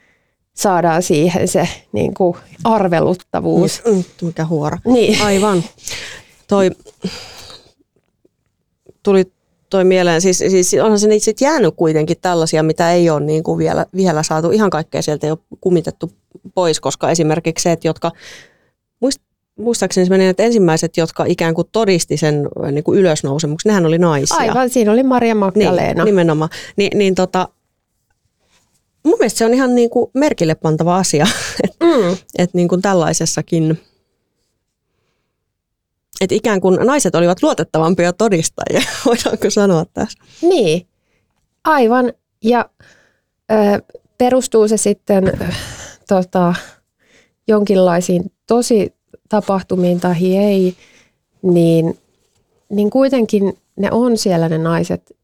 saadaan 0.53 1.03
siihen 1.03 1.47
se 1.47 1.67
niin 1.93 2.13
kuin 2.13 2.37
arveluttavuus. 2.63 3.81
Mm, 3.85 4.03
mikä 4.21 4.45
huora. 4.45 4.77
Niin. 4.85 5.21
Aivan. 5.21 5.63
Toi, 6.47 6.71
tuli 9.03 9.31
toi 9.69 9.83
mieleen, 9.83 10.21
siis, 10.21 10.37
siis 10.37 10.73
onhan 10.83 10.99
se 10.99 11.07
niitä 11.07 11.23
sit 11.25 11.41
jäänyt 11.41 11.73
kuitenkin 11.77 12.17
tällaisia, 12.21 12.63
mitä 12.63 12.91
ei 12.91 13.09
ole 13.09 13.19
niin 13.19 13.43
kuin 13.43 13.57
vielä, 13.57 13.85
vielä 13.95 14.23
saatu, 14.23 14.51
ihan 14.51 14.69
kaikkea 14.69 15.01
sieltä 15.01 15.27
ei 15.27 15.31
ole 15.31 15.39
kumitettu 15.61 16.11
pois, 16.55 16.79
koska 16.79 17.11
esimerkiksi 17.11 17.63
se, 17.63 17.71
että 17.71 17.87
jotka, 17.87 18.11
muistaakseni 19.61 20.05
se 20.05 20.09
meni, 20.09 20.27
että 20.27 20.43
ensimmäiset, 20.43 20.97
jotka 20.97 21.25
ikään 21.25 21.53
kuin 21.53 21.67
todisti 21.71 22.17
sen 22.17 22.47
niin 22.71 22.83
kuin 22.83 22.99
ylösnousemuksen, 22.99 23.69
nehän 23.69 23.85
oli 23.85 23.97
naisia. 23.97 24.37
Aivan, 24.37 24.69
siinä 24.69 24.91
oli 24.91 25.03
Maria 25.03 25.35
Magdalena. 25.35 25.93
Niin, 25.93 26.05
nimenomaan. 26.05 26.49
Ni, 26.77 26.89
niin 26.93 27.15
tota, 27.15 27.47
mun 29.03 29.15
mielestä 29.19 29.37
se 29.37 29.45
on 29.45 29.53
ihan 29.53 29.75
niin 29.75 29.89
kuin 29.89 30.11
merkille 30.13 30.55
pantava 30.55 30.97
asia, 30.97 31.27
että 31.63 31.85
Mm, 31.91 32.17
et 32.37 32.53
niin 32.53 32.67
kuin 32.67 32.81
tällaisessakin, 32.81 33.79
että 36.21 36.35
ikään 36.35 36.61
kuin 36.61 36.79
naiset 36.85 37.15
olivat 37.15 37.43
luotettavampia 37.43 38.13
todistajia, 38.13 38.81
voidaanko 39.05 39.49
sanoa 39.49 39.85
tässä? 39.93 40.19
niin, 40.41 40.87
aivan. 41.63 42.13
Ja 42.43 42.69
ö, 43.51 43.81
perustuu 44.17 44.67
se 44.67 44.77
sitten 44.77 45.27
ö, 45.27 45.47
tota, 46.07 46.53
jonkinlaisiin 47.47 48.31
tosi 48.47 48.93
tapahtumiin 49.31 49.99
tai 49.99 50.37
ei, 50.37 50.75
niin, 51.41 51.97
niin 52.69 52.89
kuitenkin 52.89 53.57
ne 53.75 53.91
on 53.91 54.17
siellä 54.17 54.49
ne 54.49 54.57
naiset, 54.57 55.17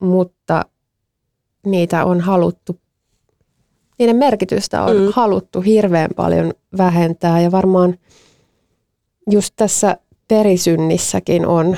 mutta 0.00 0.64
niitä 1.66 2.04
on 2.04 2.20
haluttu, 2.20 2.76
niiden 3.98 4.16
merkitystä 4.16 4.82
on 4.84 4.96
Mm. 4.96 5.08
haluttu 5.12 5.60
hirveän 5.60 6.10
paljon 6.16 6.52
vähentää 6.78 7.40
ja 7.40 7.50
varmaan 7.52 7.98
just 9.30 9.52
tässä 9.56 9.96
perisynnissäkin 10.28 11.46
on, 11.46 11.76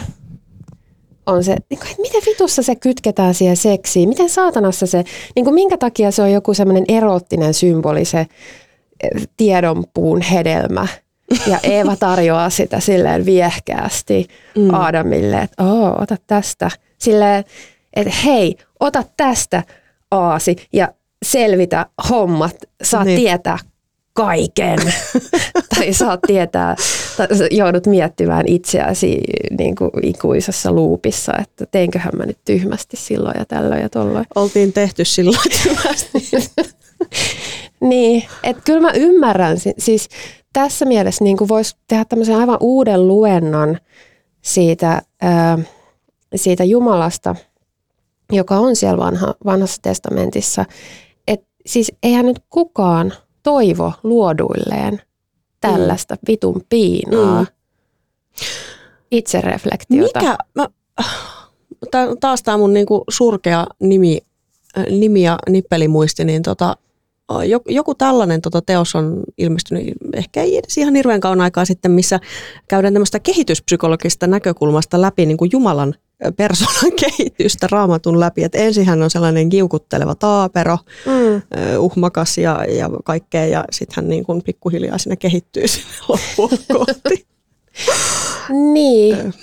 on 1.26 1.44
se, 1.44 1.56
niin 1.70 1.78
kuin, 1.78 1.90
että 1.90 2.02
miten 2.02 2.22
vitussa 2.26 2.62
se 2.62 2.76
kytketään 2.76 3.34
siihen 3.34 3.56
seksiin, 3.56 4.08
miten 4.08 4.28
saatanassa 4.30 4.86
se, 4.86 5.04
niin 5.36 5.44
kuin 5.44 5.54
minkä 5.54 5.78
takia 5.78 6.10
se 6.10 6.22
on 6.22 6.32
joku 6.32 6.54
semmoinen 6.54 6.84
eroottinen 6.88 7.54
symboli, 7.54 8.04
se 8.04 8.18
eh, 8.20 9.28
tiedonpuun 9.36 10.20
hedelmä. 10.20 10.86
Ja 11.46 11.58
Eeva 11.62 11.96
tarjoaa 11.96 12.50
sitä 12.50 12.80
silleen 12.80 13.24
viehkeästi 13.24 14.26
Mm. 14.56 14.74
Aadamille, 14.74 15.38
että 15.38 15.62
Oo, 15.64 15.96
ota 16.02 16.16
tästä. 16.26 16.70
Silleen, 16.98 17.44
että 17.94 18.12
hei, 18.24 18.56
ota 18.80 19.04
tästä 19.16 19.62
aasi 20.10 20.56
ja 20.72 20.88
selvitä 21.24 21.86
hommat. 22.10 22.56
Saat 22.82 23.04
Niin. 23.04 23.20
tietää 23.20 23.58
kaiken. 24.14 24.78
tai 25.76 25.92
saat 25.92 26.20
tietää, 26.26 26.76
tai 27.16 27.26
joudut 27.50 27.86
miettimään 27.86 28.44
itseäsi 28.48 29.20
niin 29.58 29.74
kuin 29.74 29.90
ikuisessa 30.02 30.72
luupissa, 30.72 31.32
että 31.42 31.66
teinköhän 31.66 32.12
mä 32.16 32.26
nyt 32.26 32.38
tyhmästi 32.44 32.96
silloin 32.96 33.34
ja 33.38 33.44
tällöin 33.44 33.82
ja 33.82 33.88
tolloin. 33.88 34.26
Oltiin 34.34 34.72
tehty 34.72 35.04
silloin 35.04 35.50
hyvästi. 35.64 36.30
Niin, 37.80 38.24
että 38.42 38.62
kyllä 38.66 38.80
mä 38.80 38.90
ymmärrän. 38.94 39.58
si- 39.60 39.74
Siis 39.78 40.08
tässä 40.52 40.84
mielessä 40.84 41.24
niin 41.24 41.36
voisi 41.48 41.76
tehdä 41.88 42.04
tämmöisen 42.04 42.36
aivan 42.36 42.56
uuden 42.60 43.08
luennon 43.08 43.78
siitä, 44.42 45.02
ää, 45.20 45.58
siitä 46.34 46.64
Jumalasta, 46.64 47.36
joka 48.32 48.56
on 48.58 48.76
siellä 48.76 48.98
vanha, 48.98 49.34
vanhassa 49.44 49.82
testamentissa. 49.82 50.64
Et 51.28 51.44
siis 51.66 51.92
eihän 52.02 52.26
nyt 52.26 52.40
kukaan 52.50 53.12
toivo 53.42 53.92
luoduilleen 54.02 55.02
tällaista 55.60 56.16
vitun 56.28 56.62
piinaa. 56.68 57.40
Mm. 57.40 57.46
Itsereflektiota. 59.10 60.20
Mikä, 60.20 60.36
mä, 60.54 60.68
taas 62.20 62.42
tämä 62.42 62.56
mun 62.56 62.72
niinku 62.72 63.04
surkea 63.10 63.66
nimi, 63.80 64.18
nimi 64.90 65.22
ja 65.22 65.38
nippelimuisti, 65.48 66.24
niin 66.24 66.42
tota, 66.42 66.76
joku 67.68 67.94
tällainen 67.94 68.40
tota, 68.40 68.62
teos 68.62 68.94
on 68.94 69.22
ilmestynyt 69.38 69.84
ehkä 70.12 70.42
ei 70.42 70.58
edes 70.58 70.78
ihan 70.78 70.94
hirveän 70.94 71.20
kauan 71.20 71.40
aikaa 71.40 71.64
sitten, 71.64 71.90
missä 71.90 72.20
käydään 72.68 72.94
tämmöistä 72.94 73.20
kehityspsykologista 73.20 74.26
näkökulmasta 74.26 75.00
läpi 75.00 75.26
niin 75.26 75.36
kuin 75.36 75.50
Jumalan 75.52 75.94
persoonan 76.36 76.92
kehitystä 77.02 77.66
raamatun 77.70 78.20
läpi. 78.20 78.44
Et 78.44 78.54
ensin 78.54 78.86
hän 78.86 79.02
on 79.02 79.10
sellainen 79.10 79.48
kiukutteleva 79.48 80.14
taapero, 80.14 80.78
mm. 81.06 81.42
uhmakas 81.78 82.38
ja, 82.38 82.64
ja 82.68 82.90
kaikkea, 83.04 83.46
ja 83.46 83.64
sitten 83.70 83.94
hän 83.96 84.08
niin 84.08 84.24
kuin 84.24 84.42
pikkuhiljaa 84.42 84.98
sinne 84.98 85.16
kehittyy 85.16 85.68
sinne 85.68 85.88
loppuun 86.08 86.58
kohti. 86.72 87.26
niin. 88.72 89.34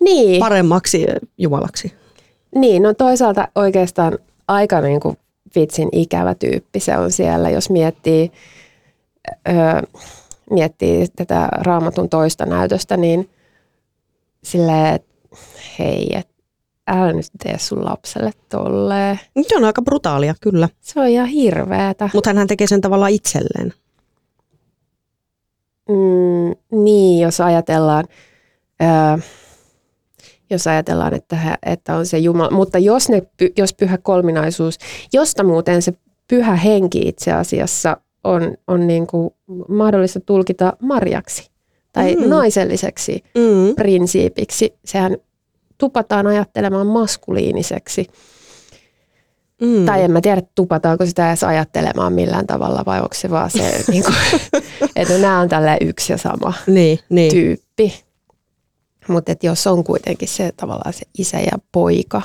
niin. 0.00 0.40
Paremmaksi 0.40 1.06
Jumalaksi. 1.38 1.92
Niin, 2.54 2.82
no 2.82 2.94
toisaalta 2.94 3.48
oikeastaan 3.54 4.18
aika 4.48 4.80
niin 4.80 5.00
kuin 5.00 5.16
vitsin 5.56 5.88
ikävä 5.92 6.34
tyyppi 6.34 6.80
se 6.80 6.98
on 6.98 7.12
siellä, 7.12 7.50
jos 7.50 7.70
miettii, 7.70 8.32
öö, 9.48 9.82
miettii 10.50 11.06
tätä 11.16 11.48
raamatun 11.52 12.08
toista 12.08 12.46
näytöstä, 12.46 12.96
niin 12.96 13.30
silleen, 14.42 14.94
että 14.94 15.08
hei, 15.78 16.08
et 16.14 16.28
älä 16.86 17.12
nyt 17.12 17.26
tee 17.42 17.58
sun 17.58 17.84
lapselle 17.84 18.30
tolleen. 18.48 19.20
Se 19.48 19.56
on 19.56 19.64
aika 19.64 19.82
brutaalia, 19.82 20.34
kyllä. 20.40 20.68
Se 20.80 21.00
on 21.00 21.08
ihan 21.08 21.26
hirveetä. 21.26 22.10
Mutta 22.14 22.34
hän 22.34 22.46
tekee 22.46 22.66
sen 22.66 22.80
tavallaan 22.80 23.12
itselleen. 23.12 23.72
Mm, 25.88 26.78
niin, 26.82 27.22
jos 27.22 27.40
ajatellaan, 27.40 28.04
öö, 28.82 29.18
jos 30.50 30.66
ajatellaan, 30.66 31.14
että, 31.14 31.58
että 31.66 31.96
on 31.96 32.06
se 32.06 32.18
Jumala. 32.18 32.50
Mutta 32.50 32.78
jos, 32.78 33.08
ne, 33.08 33.22
jos 33.56 33.74
pyhä 33.74 33.98
kolminaisuus, 33.98 34.78
josta 35.12 35.44
muuten 35.44 35.82
se 35.82 35.92
pyhä 36.28 36.56
henki 36.56 37.08
itse 37.08 37.32
asiassa 37.32 37.96
on, 38.24 38.54
on 38.66 38.86
niin 38.86 39.06
kuin 39.06 39.30
mahdollista 39.68 40.20
tulkita 40.20 40.76
marjaksi 40.82 41.50
tai 41.92 42.16
mm. 42.16 42.28
naiselliseksi 42.28 43.24
mm. 43.34 43.74
prinsiipiksi. 43.74 44.74
Sehän 44.84 45.16
tupataan 45.78 46.26
ajattelemaan 46.26 46.86
maskuliiniseksi. 46.86 48.06
Mm. 49.60 49.86
Tai 49.86 50.02
en 50.02 50.10
mä 50.10 50.20
tiedä, 50.20 50.42
tupataanko 50.54 51.06
sitä 51.06 51.28
edes 51.28 51.44
ajattelemaan 51.44 52.12
millään 52.12 52.46
tavalla 52.46 52.82
vai 52.86 53.00
onko 53.00 53.14
se 53.14 53.30
vaan 53.30 53.50
se, 53.50 53.84
niin 53.88 54.04
kuin, 54.04 54.16
että 54.96 55.18
nämä 55.18 55.40
on 55.40 55.48
tällä 55.48 55.76
yksi 55.80 56.12
ja 56.12 56.18
sama 56.18 56.52
niin, 56.66 56.98
niin. 57.08 57.32
tyyppi. 57.32 58.05
Mutta 59.08 59.32
jos 59.42 59.66
on 59.66 59.84
kuitenkin 59.84 60.28
se 60.28 60.52
tavallaan 60.52 60.92
se 60.92 61.06
isä 61.18 61.40
ja 61.40 61.58
poika, 61.72 62.22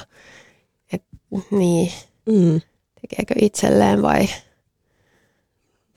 et, 0.93 1.03
niin 1.51 1.91
mm. 2.25 2.61
tekeekö 3.01 3.33
itselleen 3.41 4.01
vai, 4.01 4.27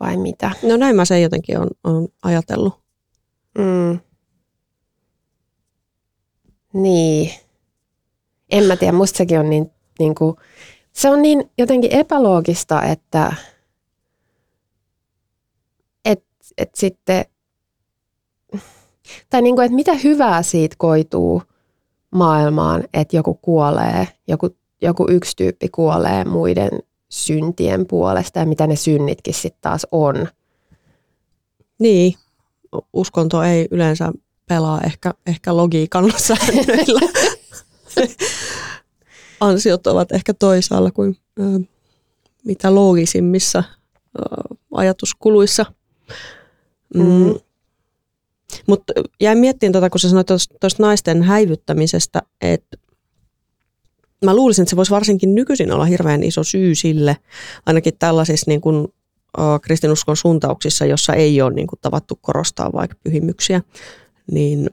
vai 0.00 0.16
mitä? 0.16 0.50
No 0.62 0.76
näin 0.76 0.96
mä 0.96 1.04
sen 1.04 1.22
jotenkin 1.22 1.58
on, 1.58 1.70
on 1.84 2.08
ajatellut. 2.22 2.74
Mm. 3.58 3.98
Niin. 6.72 7.30
En 8.50 8.64
mä 8.64 8.76
tiedä, 8.76 8.92
musta 8.92 9.16
sekin 9.16 9.40
on 9.40 9.50
niin, 9.50 9.70
niin 9.98 10.14
kuin, 10.14 10.36
se 10.92 11.10
on 11.10 11.22
niin 11.22 11.50
jotenkin 11.58 11.92
epäloogista, 11.92 12.82
että 12.82 13.32
et, 16.04 16.24
et 16.58 16.74
sitten 16.74 17.24
tai 19.30 19.42
niin 19.42 19.54
kuin, 19.54 19.64
että 19.64 19.76
mitä 19.76 19.94
hyvää 19.94 20.42
siitä 20.42 20.76
koituu 20.78 21.42
maailmaan, 22.10 22.84
että 22.94 23.16
joku 23.16 23.34
kuolee, 23.34 24.08
joku, 24.28 24.50
joku 24.82 25.06
yksi 25.10 25.36
tyyppi 25.36 25.68
kuolee 25.68 26.24
muiden 26.24 26.70
syntien 27.10 27.86
puolesta 27.86 28.38
ja 28.38 28.46
mitä 28.46 28.66
ne 28.66 28.76
synnitkin 28.76 29.34
sitten 29.34 29.60
taas 29.60 29.86
on. 29.90 30.28
Niin, 31.78 32.14
uskonto 32.92 33.42
ei 33.42 33.68
yleensä 33.70 34.12
pelaa 34.48 34.80
ehkä, 34.80 35.14
ehkä 35.26 35.56
logiikan 35.56 36.12
säännöillä. 36.26 37.00
Ansiot 39.40 39.86
ovat 39.86 40.12
ehkä 40.12 40.34
toisaalla 40.34 40.90
kuin 40.90 41.16
ö, 41.40 41.42
mitä 42.44 42.74
loogisimmissa 42.74 43.64
ö, 44.18 44.22
ajatuskuluissa. 44.74 45.66
Mm. 46.94 47.02
Mm. 47.02 47.34
Mutta 48.66 48.92
jäin 49.20 49.38
miettimään, 49.38 49.72
tuota, 49.72 49.90
kun 49.90 50.00
sä 50.00 50.08
sanoit 50.08 50.26
tuosta 50.26 50.82
naisten 50.82 51.22
häivyttämisestä, 51.22 52.22
että 52.40 52.76
mä 54.24 54.34
luulisin, 54.34 54.62
että 54.62 54.70
se 54.70 54.76
voisi 54.76 54.90
varsinkin 54.90 55.34
nykyisin 55.34 55.72
olla 55.72 55.84
hirveän 55.84 56.22
iso 56.22 56.44
syy 56.44 56.74
sille, 56.74 57.16
ainakin 57.66 57.94
tällaisissa 57.98 58.50
niin 58.50 58.60
kuin, 58.60 58.76
uh, 58.78 59.60
kristinuskon 59.62 60.16
suuntauksissa, 60.16 60.84
jossa 60.84 61.12
ei 61.14 61.42
ole 61.42 61.54
niin 61.54 61.66
kuin, 61.66 61.78
tavattu 61.82 62.18
korostaa 62.20 62.72
vaikka 62.72 62.96
pyhimyksiä, 63.04 63.62
niin, 64.32 64.70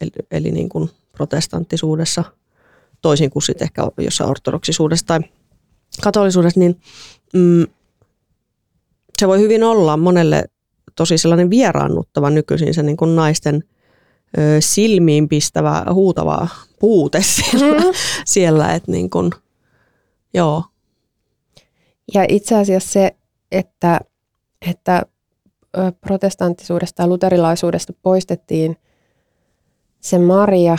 eli, 0.00 0.10
eli 0.30 0.50
niin 0.50 0.68
kuin 0.68 0.90
protestanttisuudessa, 1.12 2.24
toisin 3.02 3.30
kuin 3.30 3.42
sitten 3.42 3.64
ehkä 3.64 3.82
jossain 3.98 4.30
ortodoksisuudessa 4.30 5.06
tai 5.06 5.20
katolisuudessa, 6.02 6.60
niin 6.60 6.80
mm, 7.34 7.66
se 9.18 9.28
voi 9.28 9.40
hyvin 9.40 9.62
olla 9.62 9.96
monelle 9.96 10.44
tosi 11.00 11.18
sellainen 11.18 11.50
vieraannuttava 11.50 12.30
nykyisin 12.30 12.74
se 12.74 12.82
niin 12.82 12.96
kuin 12.96 13.16
naisten 13.16 13.64
ö, 14.38 14.40
silmiin 14.60 15.28
pistävä, 15.28 15.84
huutava 15.92 16.48
puute 16.80 17.22
siellä, 17.22 17.78
mm. 17.78 17.84
siellä 18.24 18.74
että 18.74 18.92
niin 18.92 19.10
kuin, 19.10 19.30
joo. 20.34 20.64
Ja 22.14 22.24
itse 22.28 22.56
asiassa 22.56 22.92
se, 22.92 23.16
että, 23.52 24.00
että 24.70 25.02
protestanttisuudesta 26.00 27.02
ja 27.02 27.06
luterilaisuudesta 27.06 27.92
poistettiin 28.02 28.76
se 30.00 30.18
Maria 30.18 30.78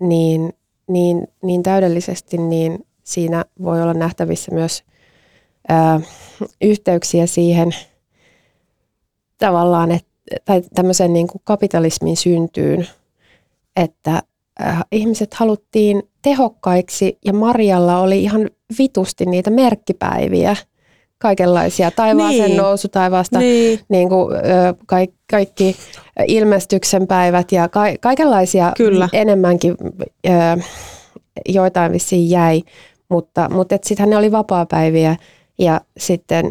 niin, 0.00 0.52
niin, 0.88 1.28
niin 1.42 1.62
täydellisesti, 1.62 2.38
niin 2.38 2.86
siinä 3.04 3.44
voi 3.62 3.82
olla 3.82 3.94
nähtävissä 3.94 4.54
myös 4.54 4.84
ää, 5.68 6.00
yhteyksiä 6.60 7.26
siihen– 7.26 7.74
tavallaan, 9.38 9.90
et, 9.90 10.06
tai 10.44 10.62
tämmöisen 10.74 11.12
niin 11.12 11.26
kuin 11.26 11.42
kapitalismin 11.44 12.16
syntyyn, 12.16 12.86
että 13.76 14.22
äh, 14.62 14.84
ihmiset 14.92 15.34
haluttiin 15.34 16.02
tehokkaiksi 16.22 17.18
ja 17.24 17.32
Marjalla 17.32 18.00
oli 18.00 18.22
ihan 18.22 18.50
vitusti 18.78 19.26
niitä 19.26 19.50
merkkipäiviä, 19.50 20.56
kaikenlaisia 21.18 21.90
taivaaseen 21.90 22.44
niin. 22.44 22.56
nousu 22.56 22.88
taivaasta, 22.88 23.38
niin. 23.38 23.80
Niin 23.88 24.08
kuin, 24.08 24.36
ö, 24.36 24.40
kaikki, 24.86 25.16
kaikki 25.30 25.76
ilmestyksen 26.28 27.06
päivät 27.06 27.52
ja 27.52 27.68
ka, 27.68 27.80
kaikenlaisia 28.00 28.72
Kyllä. 28.76 29.08
enemmänkin, 29.12 29.76
ö, 30.26 30.30
joitain 31.48 31.92
vissiin 31.92 32.30
jäi, 32.30 32.62
mutta, 33.08 33.48
mutta 33.50 33.76
sittenhän 33.82 34.10
ne 34.10 34.16
oli 34.16 34.32
vapaapäiviä 34.32 35.16
ja 35.58 35.80
sitten 35.96 36.50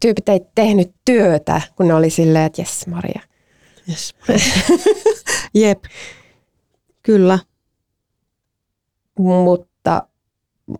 tyypit 0.00 0.28
ei 0.28 0.40
tehnyt 0.54 0.94
työtä, 1.04 1.62
kun 1.76 1.88
ne 1.88 1.94
oli 1.94 2.10
silleen, 2.10 2.44
että 2.44 2.62
jes 2.62 2.86
Maria. 2.86 3.20
Yes. 3.88 4.14
Jep, 5.54 5.84
kyllä. 7.02 7.38
Mutta, 9.18 10.02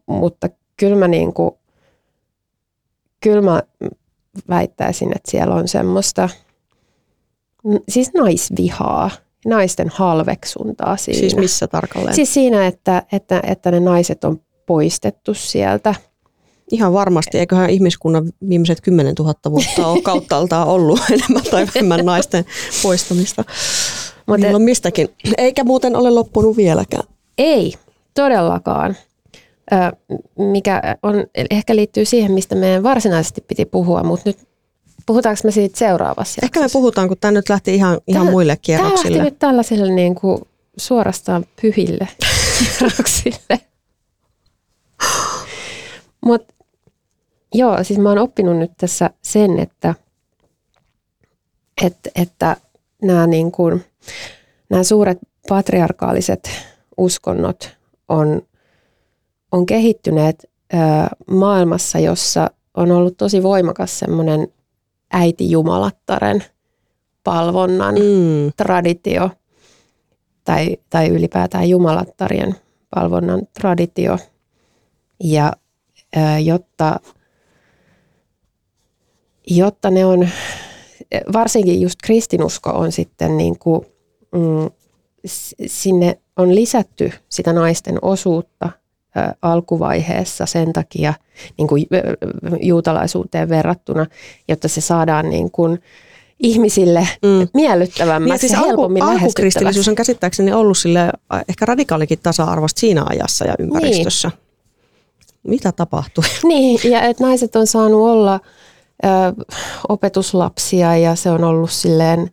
mutta 0.07 0.49
kyllä 0.77 0.97
mä, 0.97 1.09
niinku, 1.09 1.59
kyllä 3.21 3.43
mä 3.43 3.63
väittäisin, 4.49 5.17
että 5.17 5.31
siellä 5.31 5.55
on 5.55 5.69
semmoista, 5.69 6.29
siis 7.89 8.15
naisvihaa, 8.15 9.11
naisten 9.47 9.89
halveksuntaa 9.89 10.97
siinä. 10.97 11.21
Siis 11.21 11.37
missä 11.37 11.67
tarkalleen? 11.67 12.15
Siis 12.15 12.35
siinä, 12.35 12.67
että, 12.67 13.03
että, 13.13 13.43
että 13.47 13.71
ne 13.71 13.81
naiset 13.81 14.25
on 14.25 14.41
poistettu 14.67 15.35
sieltä– 15.35 15.95
Ihan 16.71 16.93
varmasti. 16.93 17.39
Eiköhän 17.39 17.71
ihmiskunnan 17.71 18.33
viimeiset 18.49 18.81
10 18.81 19.15
000 19.19 19.35
vuotta 19.51 19.87
ole 19.87 20.03
kauttaaltaan 20.03 20.69
ollut 20.69 21.01
enemmän 21.13 21.43
tai 21.51 21.67
vähemmän 21.67 22.05
naisten 22.05 22.45
poistamista. 22.83 23.45
Milloin 24.27 24.55
on 24.55 24.63
mistäkin. 24.63 25.09
Eikä 25.39 25.65
muuten 25.65 25.97
ole 25.97 26.11
loppunut 26.11 26.57
vieläkään. 26.57 27.05
Ei, 27.39 27.75
todellakaan. 28.15 28.97
mikä 30.39 30.97
on, 31.03 31.15
ehkä 31.51 31.77
liittyy 31.77 32.05
siihen, 32.05 32.33
mistä 32.33 32.55
meidän 32.55 32.83
varsinaisesti 32.83 33.41
piti 33.41 33.65
puhua, 33.65 34.03
mutta 34.03 34.29
nyt 34.29 34.39
puhutaanko 35.07 35.41
me 35.45 35.51
siitä 35.51 35.79
seuraavassa 35.79 36.41
Ehkä 36.43 36.61
me 36.61 36.67
puhutaan, 36.73 37.09
kun 37.09 37.17
tämä 37.21 37.33
nyt 37.33 37.49
lähti 37.49 37.75
ihan, 37.75 38.01
ihan 38.07 38.27
muille 38.27 38.57
kierroksille. 38.63 39.03
Tämä 39.03 39.19
lähti 39.19 39.31
nyt 39.31 39.39
tällaisille 39.39 39.93
niin 39.93 40.15
kuin 40.15 40.43
suorastaan 40.77 41.45
pyhille 41.63 42.09
kierroksille. 42.59 43.61
Mutta 46.27 46.55
Joo, 47.55 47.85
siis 47.85 47.99
mä 47.99 48.09
oon 48.09 48.19
oppinut 48.19 48.57
nyt 48.57 48.73
tässä 48.79 49.11
sen, 49.23 49.59
että, 49.59 49.95
että, 51.85 52.11
että 52.15 52.57
nämä, 53.03 53.27
niin 53.27 53.53
kuin, 53.53 53.85
nämä 54.71 54.83
suuret 54.85 55.19
patriarkaaliset 55.49 56.51
uskonnot 56.97 57.77
on, 58.09 58.43
on 59.53 59.67
kehittyneet 59.67 60.51
ö, 60.75 60.77
maailmassa, 61.31 61.99
jossa 61.99 62.51
on 62.75 62.91
ollut 62.91 63.17
tosi 63.17 63.43
voimakas 63.43 63.99
semmoinen 63.99 64.49
äiti-jumalattaren 65.13 66.45
palvonnan 67.25 67.95
Mm. 67.95 68.53
traditio 68.57 69.31
tai, 70.45 70.77
tai 70.91 71.09
ylipäätään 71.09 71.69
jumalattarien 71.69 72.55
palvonnan 72.95 73.41
traditio. 73.61 74.19
Ja 75.25 75.53
jotta, 76.45 77.01
jotta 79.47 79.91
ne 79.91 80.07
on, 80.07 80.29
varsinkin 81.33 81.81
just 81.81 81.99
kristinusko 82.05 82.71
on 82.71 82.93
sitten 82.93 83.37
niin 83.37 83.59
kuin, 83.59 83.87
mm, 84.35 84.71
sinne 85.67 86.19
on 86.37 86.55
lisätty 86.55 87.13
sitä 87.29 87.53
naisten 87.53 87.99
osuutta 88.03 88.71
ää, 89.15 89.35
alkuvaiheessa 89.43 90.47
sen 90.47 90.73
takia 90.73 91.15
niin 91.59 91.69
kuin 91.69 91.87
ä, 91.95 91.99
juutalaisuuteen 92.63 93.49
verrattuna, 93.49 94.07
jotta 94.49 94.69
se 94.69 94.81
saadaan 94.81 95.31
niin 95.31 95.51
kuin 95.51 95.83
ihmisille 96.41 97.09
Mm. 97.23 97.49
miellyttävämmäksi 97.55 98.31
Niin, 98.33 98.41
siis 98.41 98.53
ja 98.53 98.59
alku, 98.59 98.69
helpommin 98.69 99.03
alkukristillisyys 99.03 99.89
on 99.89 99.95
käsittääkseni 99.95 100.53
ollut 100.53 100.79
sille 100.79 101.01
äh, 101.01 101.45
ehkä 101.49 101.67
radikaalikin 101.67 102.19
tasa-arvosta 102.23 102.81
siinä 102.81 103.05
ajassa 103.09 103.45
ja 103.45 103.55
ympäristössä. 103.59 104.31
Mitä 105.43 105.73
tapahtui? 105.73 106.25
Niin, 106.43 106.91
ja 106.91 107.03
että 107.03 107.25
naiset 107.25 107.57
on 107.57 107.67
saanut 107.67 108.01
olla 108.01 108.41
ö, 109.05 109.09
opetuslapsia 109.89 110.97
ja 110.97 111.15
se 111.15 111.31
on 111.31 111.45
ollut 111.45 111.71
silleen 111.71 112.31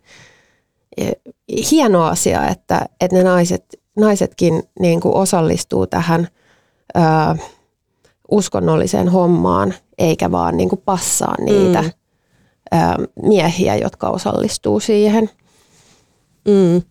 ö, 1.01 1.11
hieno 1.71 2.03
asia, 2.05 2.47
että, 2.47 2.85
että 3.01 3.17
ne 3.17 3.23
naiset, 3.23 3.65
naisetkin 3.97 4.63
niin 4.79 4.99
kuin 5.01 5.15
osallistuu 5.15 5.87
tähän 5.87 6.27
ö, 6.97 6.99
uskonnolliseen 8.31 9.09
hommaan, 9.09 9.73
eikä 9.97 10.31
vaan 10.31 10.57
niin 10.57 10.69
kuin 10.69 10.81
passaa 10.85 11.35
niitä 11.41 11.81
Mm. 11.81 12.79
ö, 12.79 13.07
miehiä, 13.21 13.75
jotka 13.75 14.09
osallistuu 14.09 14.79
siihen. 14.79 15.29
Mm. 16.47 16.81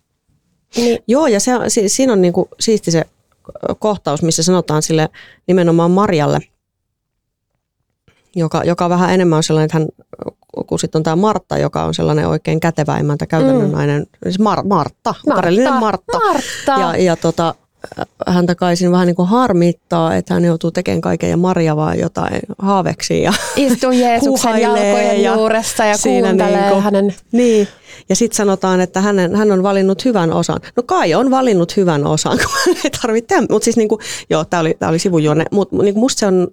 Niin, 0.76 0.98
Joo, 1.08 1.26
ja 1.26 1.40
se, 1.40 1.52
si, 1.68 1.88
siinä 1.88 2.12
on 2.12 2.22
niinku 2.22 2.48
siisti 2.60 2.90
se 2.90 3.04
kohtaus, 3.78 4.22
missä 4.22 4.42
sanotaan 4.42 4.82
sille 4.82 5.08
nimenomaan 5.46 5.90
Marjalle, 5.90 6.38
joka, 8.36 8.62
joka 8.64 8.88
vähän 8.88 9.10
enemmän 9.14 9.36
on 9.36 9.42
sellainen, 9.42 9.64
että 9.64 9.78
hän, 9.78 9.88
kun 10.66 10.78
sitten 10.78 10.98
on 10.98 11.02
tämä 11.02 11.16
Martta, 11.16 11.58
joka 11.58 11.84
on 11.84 11.94
sellainen 11.94 12.28
oikein 12.28 12.60
kätevä 12.60 12.98
emäntä, 12.98 13.26
käytännön 13.26 13.66
Mm. 13.66 13.72
nainen, 13.72 14.06
siis 14.22 14.38
Mar, 14.38 14.64
Martta, 14.64 15.14
karellinen 15.34 15.72
Martta. 15.74 16.18
Martta. 16.18 16.80
Ja, 16.80 16.96
ja 16.96 17.16
tota, 17.16 17.54
häntä 18.26 18.54
kai 18.54 18.76
siinä 18.76 18.92
vähän 18.92 19.06
niin 19.06 19.16
kuin 19.16 19.28
harmittaa, 19.28 20.16
että 20.16 20.34
hän 20.34 20.44
joutuu 20.44 20.70
tekemään 20.70 21.00
kaiken 21.00 21.30
ja 21.30 21.36
Maria 21.36 21.76
vaan 21.76 21.98
jotain 21.98 22.40
haaveksi. 22.58 23.22
Ja, 23.22 23.32
Istuu 23.56 23.90
Jeesuksen 24.02 24.60
jalkojen 24.60 25.22
ja 25.22 25.34
juuressa 25.34 25.84
ja 25.84 25.94
kuuntelee 26.02 26.60
niinku- 26.62 26.80
hänen 26.80 27.14
niin. 27.32 27.68
Ja 28.08 28.16
sitten 28.16 28.36
sanotaan, 28.36 28.80
että 28.80 29.00
hänen, 29.00 29.36
hän 29.36 29.52
on 29.52 29.62
valinnut 29.62 30.04
hyvän 30.04 30.32
osan. 30.32 30.58
No 30.76 30.82
kai 30.82 31.14
on 31.14 31.30
valinnut 31.30 31.76
hyvän 31.76 32.06
osan, 32.06 32.38
kun 32.66 32.74
ei 32.84 32.90
tarvitse. 33.02 33.40
Mutta 33.40 33.64
siis 33.64 33.76
niinku, 33.76 33.98
joo, 34.30 34.44
tämä 34.44 34.60
oli, 34.60 34.74
tää 34.78 34.88
oli 34.88 34.98
sivujuonne. 34.98 35.44
Mutta 35.50 35.76
niinku 35.76 36.00
musta 36.00 36.20
se 36.20 36.26
on 36.26 36.48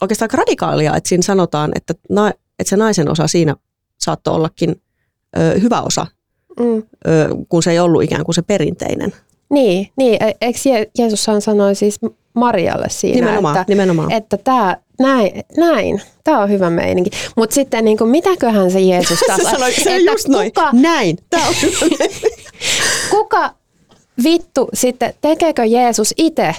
oikeastaan 0.00 0.24
aika 0.26 0.36
radikaalia, 0.36 0.96
että 0.96 1.08
siinä 1.08 1.22
sanotaan, 1.22 1.72
että, 1.74 1.94
na, 2.10 2.28
että 2.58 2.70
se 2.70 2.76
naisen 2.76 3.10
osa 3.10 3.26
siinä 3.28 3.56
saattoi 4.00 4.34
ollakin 4.34 4.82
ö, 5.38 5.58
hyvä 5.60 5.80
osa, 5.82 6.06
Mm. 6.60 6.76
ö, 6.76 7.28
kun 7.48 7.62
se 7.62 7.70
ei 7.70 7.78
ollut 7.78 8.02
ikään 8.02 8.24
kuin 8.24 8.34
se 8.34 8.42
perinteinen. 8.42 9.12
Niin, 9.50 9.88
niin. 9.96 10.22
e- 10.22 10.36
eikö 10.40 10.58
Je- 10.58 10.90
Jeesushan 10.98 11.40
sanoi 11.42 11.74
siis 11.74 12.00
Marialle 12.34 12.86
siinä, 12.90 13.14
Nimenomaan, 13.26 13.56
että, 13.56 13.72
nimenomaan. 13.72 14.12
että 14.12 14.36
tämä, 14.36 14.76
näin, 15.00 15.32
näin, 15.56 16.02
tämä 16.24 16.42
on 16.42 16.50
hyvä 16.50 16.70
meininki. 16.70 17.10
Mutta 17.36 17.54
sitten 17.54 17.84
niin 17.84 17.98
kuin, 17.98 18.10
mitäköhän 18.10 18.70
se 18.70 18.80
Jeesus 18.80 19.18
Se, 19.20 19.26
taas, 19.26 19.40
sanoi, 19.42 19.72
se 19.72 19.90
on 19.90 19.96
että 19.96 20.10
just 20.12 20.28
noin. 20.28 20.52
kuka, 20.52 20.70
Näin. 20.72 21.18
Tämä 21.30 21.48
on 21.48 21.54
hyvä. 21.62 22.04
kuka 23.10 23.50
vittu 24.24 24.68
sitten, 24.74 25.14
tekeekö 25.20 25.64
Jeesus 25.64 26.14
itse, 26.16 26.54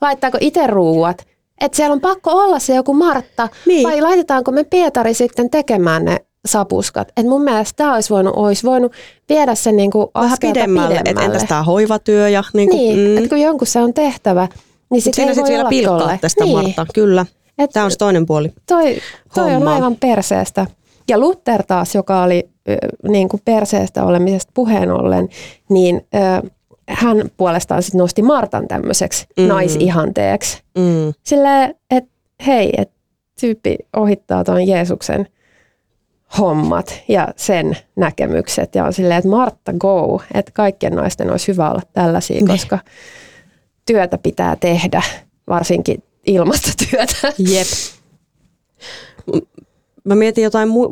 laittaako 0.00 0.38
itse 0.40 0.66
ruuat? 0.66 1.26
Että 1.60 1.76
siellä 1.76 1.92
on 1.92 2.00
pakko 2.00 2.30
olla 2.30 2.58
se 2.58 2.74
joku 2.74 2.94
Martta, 2.94 3.48
Niin. 3.66 3.88
vai 3.88 4.00
laitetaanko 4.00 4.50
me 4.52 4.64
Pietari 4.64 5.14
sitten 5.14 5.50
tekemään 5.50 6.04
ne 6.04 6.16
sapuskat? 6.48 7.08
Et 7.16 7.26
mun 7.26 7.42
mielestä 7.42 7.76
tämä 7.76 7.94
olisi 7.94 8.10
voinut, 8.10 8.34
olisi 8.36 8.62
voinut 8.66 8.92
viedä 9.28 9.54
sen 9.54 9.76
niin 9.76 9.90
kuin 9.90 10.06
Vähän 10.14 10.38
pidemmälle. 10.40 10.88
pidemmälle. 10.88 11.10
Että 11.10 11.22
entäs 11.22 11.44
tämä 11.48 11.62
hoivatyö 11.62 12.28
ja 12.28 12.44
niin 12.54 12.68
kuin, 12.70 12.78
Niin, 12.78 13.10
mm. 13.10 13.16
että 13.16 13.28
kun 13.28 13.40
jonkun 13.40 13.66
se 13.66 13.80
on 13.80 13.94
tehtävä, 13.94 14.48
niin 14.90 15.02
sitten 15.02 15.22
siinä 15.22 15.34
sitten 15.34 15.52
vielä 15.56 15.68
pilkkaa 15.68 15.98
tolle. 15.98 16.18
tästä 16.20 16.44
niin, 16.44 16.56
Martta. 16.56 16.86
Kyllä. 16.94 17.26
Et 17.58 17.70
Tämä 17.70 17.84
on 17.84 17.90
se 17.90 17.96
toinen 17.98 18.26
puoli. 18.26 18.52
toi, 18.68 18.96
toi 19.34 19.54
on 19.54 19.68
aivan 19.68 19.96
perseestä. 19.96 20.66
Ja 21.08 21.18
Luther 21.18 21.62
taas, 21.62 21.94
joka 21.94 22.22
oli 22.22 22.48
niin 23.08 23.28
kuin 23.28 23.40
perseestä 23.44 24.04
olemisesta 24.04 24.50
puheen 24.54 24.90
ollen, 24.90 25.28
niin 25.68 26.06
ö, 26.14 26.48
hän 26.88 27.30
puolestaan 27.36 27.82
sit 27.82 27.94
nosti 27.94 28.22
Martan 28.22 28.68
tämmöiseksi 28.68 29.26
Mm. 29.36 29.42
naisihanteeksi. 29.44 30.62
Mm. 30.78 31.12
Silleen, 31.22 31.74
että 31.90 32.10
hei, 32.46 32.72
että 32.78 32.94
tyyppi 33.40 33.76
ohittaa 33.96 34.44
tuon 34.44 34.68
Jeesuksen 34.68 35.26
hommat 36.38 37.00
ja 37.08 37.28
sen 37.36 37.76
näkemykset. 37.96 38.74
Ja 38.74 38.84
on 38.84 38.92
silleen, 38.92 39.18
että 39.18 39.28
Martta 39.30 39.72
go, 39.72 40.22
että 40.34 40.52
kaikkien 40.54 40.92
naisten 40.92 41.30
olisi 41.30 41.52
hyvä 41.52 41.70
olla 41.70 41.82
tällaisia, 41.92 42.36
Niin. 42.36 42.48
koska 42.48 42.78
työtä 43.86 44.18
pitää 44.18 44.56
tehdä, 44.56 45.02
varsinkin 45.48 46.02
ilmastotyötä. 46.26 47.32
Jep. 47.38 47.66
Mä 50.04 50.14
mietin 50.14 50.44
jotain 50.44 50.68
mu- 50.68 50.90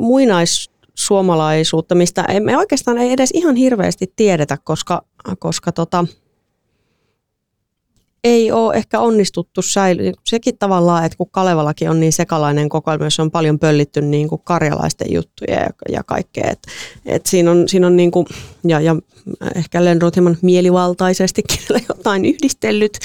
muinaissuomalaisuutta, 0.93 1.95
mistä 1.95 2.23
ei, 2.23 2.39
me 2.39 2.57
oikeastaan 2.57 2.97
ei 2.97 3.11
edes 3.11 3.31
ihan 3.33 3.55
hirveästi 3.55 4.13
tiedetä, 4.15 4.57
koska, 4.63 5.05
koska 5.39 5.71
tota, 5.71 6.05
ei 8.23 8.51
ole 8.51 8.75
ehkä 8.75 8.99
onnistuttu 8.99 9.61
säilyä. 9.61 10.11
Sekin 10.23 10.57
tavallaan, 10.57 11.05
että 11.05 11.17
kun 11.17 11.29
Kalevalakin 11.31 11.89
on 11.89 11.99
niin 11.99 12.13
sekalainen 12.13 12.69
kokoelma, 12.69 13.05
jossa 13.05 13.23
on 13.23 13.31
paljon 13.31 13.59
pöllitty 13.59 14.01
niin 14.01 14.29
kuin 14.29 14.41
karjalaisten 14.43 15.13
juttuja 15.13 15.59
ja, 15.59 15.69
ja 15.89 16.03
kaikkea. 16.03 16.51
Et, 16.51 16.59
et 17.05 17.25
siinä 17.25 17.51
on, 17.51 17.69
siinä 17.69 17.87
on 17.87 17.95
niin 17.95 18.11
kuin, 18.11 18.25
ja, 18.63 18.79
ja 18.79 18.95
ehkä 19.55 19.85
Lenroth 19.85 20.15
hieman 20.15 20.37
mielivaltaisestikin 20.41 21.59
jotain 21.89 22.25
yhdistellyt. 22.25 22.99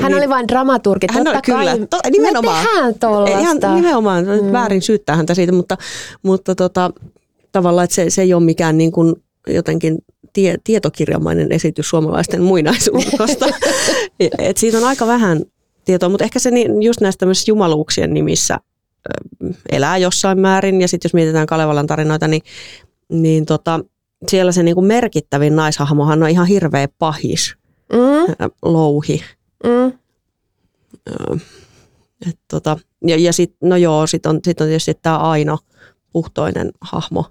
Hän 0.00 0.12
Niin- 0.12 0.18
oli 0.18 0.28
vain 0.28 0.48
dramaturgi, 0.48 1.06
hän 1.10 1.24
totta 1.24 1.36
on, 1.38 1.42
kyllä, 1.42 1.76
kai. 1.76 1.86
to, 1.90 1.98
nimenomaan. 2.10 2.64
Me 2.64 2.68
tehdään 2.70 2.94
tollasta. 2.94 3.38
Ihan 3.38 3.58
nimenomaan, 3.74 4.24
mm. 4.24 4.52
väärin 4.52 4.82
syyttää 4.82 5.16
häntä 5.16 5.34
siitä, 5.34 5.52
mutta, 5.52 5.76
mutta 6.22 6.54
tota, 6.54 6.90
tavallaan, 7.52 7.84
että 7.84 7.94
se, 7.94 8.10
se 8.10 8.22
ei 8.22 8.34
ole 8.34 8.42
mikään 8.42 8.78
niin 8.78 8.92
kuin 8.92 9.14
jotenkin 9.46 9.98
tie, 10.32 10.56
tietokirjamainen 10.64 11.52
esitys 11.52 11.88
suomalaisten 11.88 12.42
muinaisuudesta. 12.42 13.46
Et 14.38 14.56
siitä 14.56 14.78
on 14.78 14.84
aika 14.84 15.06
vähän 15.06 15.42
tietoa, 15.84 16.08
mutta 16.08 16.24
ehkä 16.24 16.38
se 16.38 16.50
niin, 16.50 16.82
just 16.82 17.00
näistä 17.00 17.26
jumaluuksien 17.48 18.14
nimissä 18.14 18.58
elää 19.72 19.96
jossain 19.98 20.38
määrin. 20.40 20.80
Ja 20.80 20.88
sitten 20.88 21.08
jos 21.08 21.14
mietitään 21.14 21.46
Kalevalan 21.46 21.86
tarinoita, 21.86 22.28
niin, 22.28 22.42
niin 23.08 23.46
tota, 23.46 23.80
siellä 24.28 24.52
se 24.52 24.62
niin 24.62 24.74
kuin 24.74 24.86
merkittävin 24.86 25.56
naishahmohan 25.56 26.22
on 26.22 26.28
ihan 26.30 26.46
hirveä 26.46 26.88
pahis, 26.98 27.54
Mm, 27.92 28.34
louhi. 28.62 29.22
Mm. 29.64 29.92
Et 32.28 32.38
tota, 32.50 32.76
ja 33.06 33.16
ja 33.18 33.32
sitten, 33.32 33.68
no 33.68 33.76
joo, 33.76 34.06
sitten 34.06 34.30
on, 34.30 34.40
sit 34.44 34.60
on 34.60 34.66
tietysti 34.66 34.94
tämä 35.02 35.18
Aino, 35.18 35.58
puhtoinen 36.12 36.70
hahmo. 36.80 37.24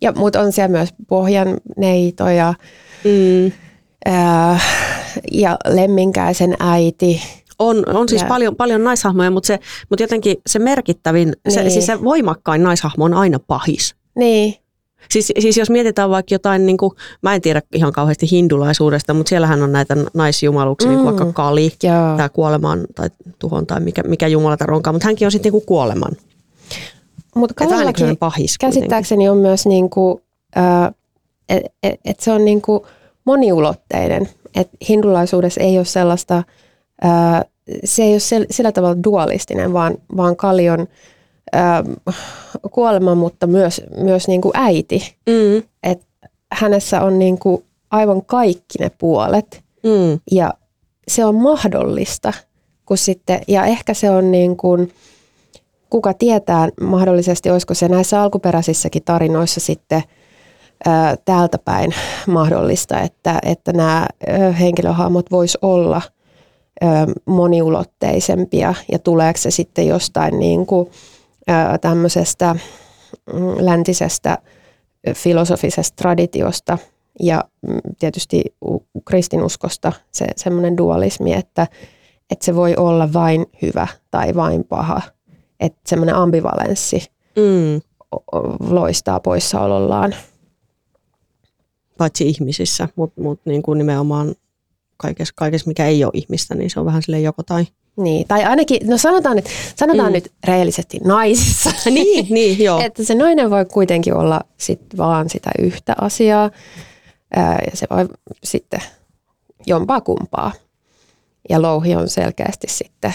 Ja, 0.00 0.12
mutta 0.12 0.40
on 0.40 0.52
siellä 0.52 0.68
myös 0.68 0.88
Pohjanneito 1.08 2.28
ja, 2.28 2.54
Mm. 3.04 3.52
ää, 4.04 4.60
ja 5.32 5.58
Lemminkäisen 5.68 6.56
äiti. 6.60 7.22
On, 7.58 7.84
on 7.96 8.08
siis 8.08 8.22
Ja- 8.22 8.28
paljon, 8.28 8.56
paljon 8.56 8.84
naishahmoja, 8.84 9.30
mutta, 9.30 9.46
se, 9.46 9.58
mutta 9.90 10.02
jotenkin 10.02 10.36
se 10.46 10.58
merkittävin, 10.58 11.32
se, 11.48 11.60
Niin. 11.60 11.70
siis 11.70 11.86
se 11.86 12.04
voimakkain 12.04 12.62
naishahmo 12.62 13.04
on 13.04 13.14
aina 13.14 13.38
pahis. 13.46 13.94
Niin, 14.14 14.54
Siis, 15.10 15.32
siis 15.38 15.56
jos 15.56 15.70
mietitään 15.70 16.10
vaikka 16.10 16.34
jotain, 16.34 16.66
niin 16.66 16.76
kuin, 16.76 16.92
mä 17.22 17.34
en 17.34 17.40
tiedä 17.40 17.62
ihan 17.72 17.92
kauheasti 17.92 18.30
hindulaisuudesta, 18.30 19.14
mutta 19.14 19.28
siellähän 19.28 19.62
on 19.62 19.72
näitä 19.72 19.96
naisjumaluksia, 20.14 20.90
mm. 20.90 20.96
niin 20.96 21.04
kuin 21.04 21.16
vaikka 21.16 21.32
Kali, 21.32 21.72
joo. 21.82 22.16
tämä 22.16 22.28
kuoleman 22.28 22.80
tai 22.94 23.10
tuhon 23.38 23.66
tai 23.66 23.80
mikä, 23.80 24.02
mikä 24.02 24.26
jumala 24.26 24.56
onkaan, 24.70 24.94
mutta 24.94 25.06
hänkin 25.06 25.26
on 25.26 25.32
sitten 25.32 25.52
niin 25.52 25.66
kuoleman. 25.66 26.12
Mutta 27.34 27.64
Et 27.64 27.70
vähän 27.70 27.86
niin 27.86 27.94
kuin 27.94 28.16
pahis 28.16 28.58
kuitenkin. 28.58 28.80
käsittääkseni 28.80 29.28
on 29.28 29.36
myös 29.36 29.66
niinku, 29.66 30.20
että 31.48 31.70
et, 31.82 32.00
et 32.04 32.20
se 32.20 32.32
on 32.32 32.44
niinku 32.44 32.86
moniulotteinen. 33.24 34.28
Et 34.56 34.68
hindulaisuudessa 34.88 35.60
ei 35.60 35.76
ole 35.78 35.84
sellaista, 35.84 36.42
ää, 37.02 37.44
se 37.84 38.02
ei 38.02 38.12
ole 38.12 38.18
sel- 38.18 38.46
sillä 38.50 38.72
tavalla 38.72 39.02
dualistinen, 39.04 39.72
vaan, 39.72 39.94
vaan 40.16 40.36
Kali 40.36 40.70
on 40.70 40.86
ää, 41.52 41.84
kuolema, 42.70 43.14
mutta 43.14 43.46
myös, 43.46 43.80
myös 43.96 44.28
niinku 44.28 44.50
äiti. 44.54 45.14
Mm, 45.28 45.62
Et 45.82 46.02
hänessä 46.52 47.00
on 47.02 47.18
niinku 47.18 47.64
aivan 47.90 48.24
kaikki 48.24 48.78
ne 48.80 48.90
puolet. 48.98 49.62
mm, 49.82 50.20
Ja 50.30 50.54
se 51.08 51.24
on 51.24 51.34
mahdollista. 51.34 52.32
Kun 52.86 52.98
sitten, 52.98 53.40
ja 53.48 53.64
ehkä 53.64 53.94
se 53.94 54.10
on 54.10 54.30
niin 54.30 54.56
kuin, 54.56 54.92
kuka 55.90 56.14
tietää 56.14 56.68
mahdollisesti, 56.80 57.50
olisiko 57.50 57.74
se 57.74 57.88
näissä 57.88 58.22
alkuperäisissäkin 58.22 59.02
tarinoissa 59.04 59.60
sitten 59.60 60.02
ää, 60.86 61.16
täältä 61.24 61.58
päin 61.58 61.94
mahdollista, 62.26 63.00
että, 63.00 63.38
että 63.42 63.72
nämä 63.72 64.06
henkilöhahmot 64.60 65.30
vois 65.30 65.58
olla 65.62 66.02
ää, 66.80 67.06
moniulotteisempia 67.26 68.74
ja 68.92 68.98
tuleeko 68.98 69.38
se 69.38 69.50
sitten 69.50 69.86
jostain 69.86 70.38
niin 70.38 70.66
kuin, 70.66 70.90
tämmöisestä 71.80 72.54
mm, 72.54 73.40
läntisestä 73.58 74.38
filosofisesta 75.14 75.96
traditiosta 75.96 76.78
ja 77.20 77.44
mm, 77.62 77.80
tietysti 77.98 78.44
kristinuskosta 79.04 79.92
se 80.12 80.26
semmoinen 80.36 80.76
dualismi, 80.76 81.32
että, 81.34 81.66
että 82.30 82.44
se 82.44 82.54
voi 82.54 82.76
olla 82.76 83.12
vain 83.12 83.46
hyvä 83.62 83.86
tai 84.10 84.34
vain 84.34 84.64
paha. 84.64 85.02
Että 85.60 85.80
semmoinen 85.86 86.14
ambivalenssi 86.14 87.12
mm. 87.36 87.80
loistaa 88.60 89.20
poissaolollaan. 89.20 90.14
Paitsi 91.98 92.28
ihmisissä, 92.28 92.88
mutta 92.96 93.20
mut 93.20 93.40
niin 93.44 93.62
kuin 93.62 93.78
nimenomaan 93.78 94.34
kaikessa, 94.96 95.34
kaikessa, 95.36 95.68
mikä 95.68 95.86
ei 95.86 96.04
ole 96.04 96.12
ihmistä, 96.14 96.54
niin 96.54 96.70
se 96.70 96.80
on 96.80 96.86
vähän 96.86 97.02
sille 97.02 97.20
joko 97.20 97.42
tai. 97.42 97.66
Niin, 97.96 98.28
tai 98.28 98.44
ainakin, 98.44 98.86
no 98.86 98.98
sanotaan 98.98 99.36
nyt, 99.36 99.46
sanotaan 99.76 100.08
mm. 100.08 100.12
nyt 100.12 100.32
reellisesti 100.44 100.98
naisissa. 101.04 101.70
niin, 101.90 102.26
niin, 102.30 102.64
joo. 102.64 102.80
että 102.80 103.04
se 103.04 103.14
nainen 103.14 103.50
voi 103.50 103.64
kuitenkin 103.64 104.14
olla 104.14 104.40
sit 104.56 104.80
vaan 104.96 105.28
sitä 105.28 105.50
yhtä 105.58 105.94
asiaa. 106.00 106.50
Ää, 107.36 107.58
ja 107.70 107.76
se 107.76 107.86
voi 107.90 108.08
sitten 108.44 108.80
jompaa 109.66 110.00
kumpaa. 110.00 110.52
Ja 111.48 111.62
louhi 111.62 111.96
on 111.96 112.08
selkeästi 112.08 112.66
sitten 112.70 113.14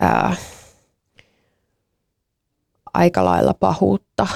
ää, 0.00 0.36
aika 2.94 3.24
lailla 3.24 3.54
pahuutta. 3.54 4.26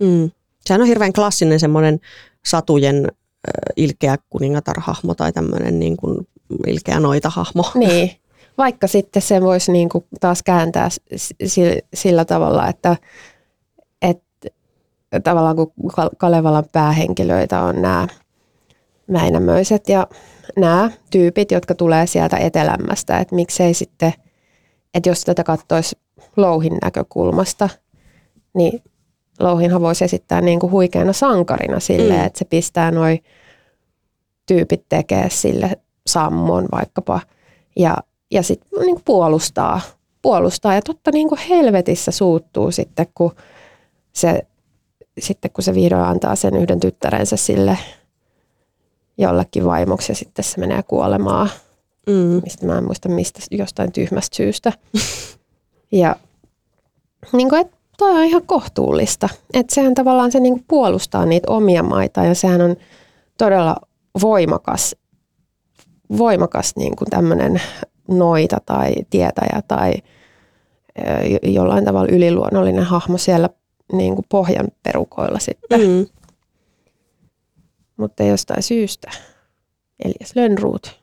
Mm. 0.00 0.30
Sehän 0.66 0.80
on 0.80 0.86
hirveän 0.86 1.12
klassinen 1.12 1.60
semmoinen 1.60 2.00
satujen 2.44 3.08
ilkeä 3.76 4.16
kuningatar-hahmo 4.30 5.14
tai 5.14 5.32
tämmöinen 5.32 5.78
niin 5.78 5.96
kuin 5.96 6.28
ilkeä 6.66 7.00
noita-hahmo. 7.00 7.70
Niin, 7.74 8.10
vaikka 8.58 8.86
sitten 8.86 9.22
se 9.22 9.40
voisi 9.40 9.72
niin 9.72 9.88
kuin 9.88 10.04
taas 10.20 10.42
kääntää 10.42 10.88
sillä 11.94 12.24
tavalla, 12.24 12.68
että, 12.68 12.96
että 14.02 14.50
tavallaan 15.24 15.56
kun 15.56 15.72
Kalevalan 16.18 16.64
päähenkilöitä 16.72 17.60
on 17.60 17.82
nämä 17.82 18.08
Mäinämöiset 19.06 19.88
ja 19.88 20.06
nämä 20.56 20.90
tyypit, 21.10 21.50
jotka 21.50 21.74
tulee 21.74 22.06
sieltä 22.06 22.36
etelämmästä, 22.36 23.18
että 23.18 23.34
miksei 23.34 23.74
sitten, 23.74 24.12
että 24.94 25.08
jos 25.08 25.24
tätä 25.24 25.44
katsoisi 25.44 25.98
louhin 26.36 26.78
näkökulmasta, 26.82 27.68
niin 28.54 28.82
louhinhan 29.40 29.80
voisi 29.80 30.04
esittää 30.04 30.40
niin 30.40 30.60
kuin 30.60 30.70
huikeana 30.70 31.12
sankarina 31.12 31.80
sille, 31.80 32.14
mm. 32.14 32.24
että 32.24 32.38
se 32.38 32.44
pistää 32.44 32.90
noin 32.90 33.24
tyypit 34.46 34.84
tekee 34.88 35.30
sille 35.30 35.70
sammon 36.06 36.68
vaikkapa 36.72 37.20
ja, 37.76 37.96
ja 38.30 38.42
sitten 38.42 38.80
niin 38.80 39.00
puolustaa, 39.04 39.80
puolustaa 40.22 40.74
ja 40.74 40.82
totta 40.82 41.10
niin 41.10 41.28
kuin 41.28 41.40
helvetissä 41.48 42.10
suuttuu 42.10 42.70
sitten 42.70 43.06
kun 43.14 43.32
se, 44.12 44.46
sitten 45.18 45.50
kun 45.50 45.64
se 45.64 45.74
vihdoin 45.74 46.04
antaa 46.04 46.36
sen 46.36 46.56
yhden 46.56 46.80
tyttärensä 46.80 47.36
sille 47.36 47.78
jollekin 49.18 49.64
vaimoksi 49.64 50.12
ja 50.12 50.16
sitten 50.16 50.44
se 50.44 50.60
menee 50.60 50.82
kuolemaan. 50.82 51.50
Mm. 52.06 52.40
Mistä 52.44 52.66
mä 52.66 52.78
en 52.78 52.84
muista 52.84 53.08
mistä, 53.08 53.40
jostain 53.50 53.92
tyhmästä 53.92 54.36
syystä. 54.36 54.72
ja 55.92 56.16
niin 57.32 57.48
kuin, 57.48 57.60
että 57.60 57.76
toi 57.98 58.10
on 58.10 58.24
ihan 58.24 58.42
kohtuullista. 58.46 59.28
Että 59.54 59.74
sehän 59.74 59.94
tavallaan 59.94 60.32
se 60.32 60.40
niin 60.40 60.64
puolustaa 60.68 61.26
niitä 61.26 61.50
omia 61.50 61.82
maita 61.82 62.24
ja 62.24 62.34
sehän 62.34 62.60
on 62.60 62.76
todella 63.38 63.76
voimakas, 64.22 64.96
voimakas 66.18 66.76
niin 66.76 66.96
kuin 66.96 67.10
tämmöinen 67.10 67.62
noita 68.08 68.56
tai 68.66 68.94
tietäjä 69.10 69.62
tai 69.68 69.92
jollain 71.42 71.84
tavalla 71.84 72.08
yliluonnollinen 72.12 72.84
hahmo 72.84 73.18
siellä 73.18 73.48
niin 73.92 74.14
kuin 74.14 74.26
pohjan 74.28 74.68
perukoilla 74.82 75.38
sitten. 75.38 75.80
Mm. 75.80 76.06
Mutta 77.96 78.22
jostain 78.22 78.62
syystä 78.62 79.10
Elias 80.04 80.36
Lönnruut 80.36 81.00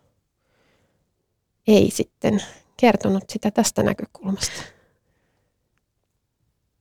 ei 1.67 1.91
sitten 1.91 2.43
kertonut 2.77 3.23
sitä 3.29 3.51
tästä 3.51 3.83
näkökulmasta. 3.83 4.61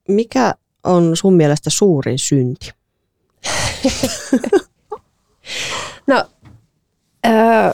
Mikä 0.08 0.54
on 0.84 1.16
sun 1.16 1.34
mielestä 1.34 1.70
suurin 1.70 2.18
synti? 2.18 2.70
no, 6.06 6.24
öö, 7.26 7.72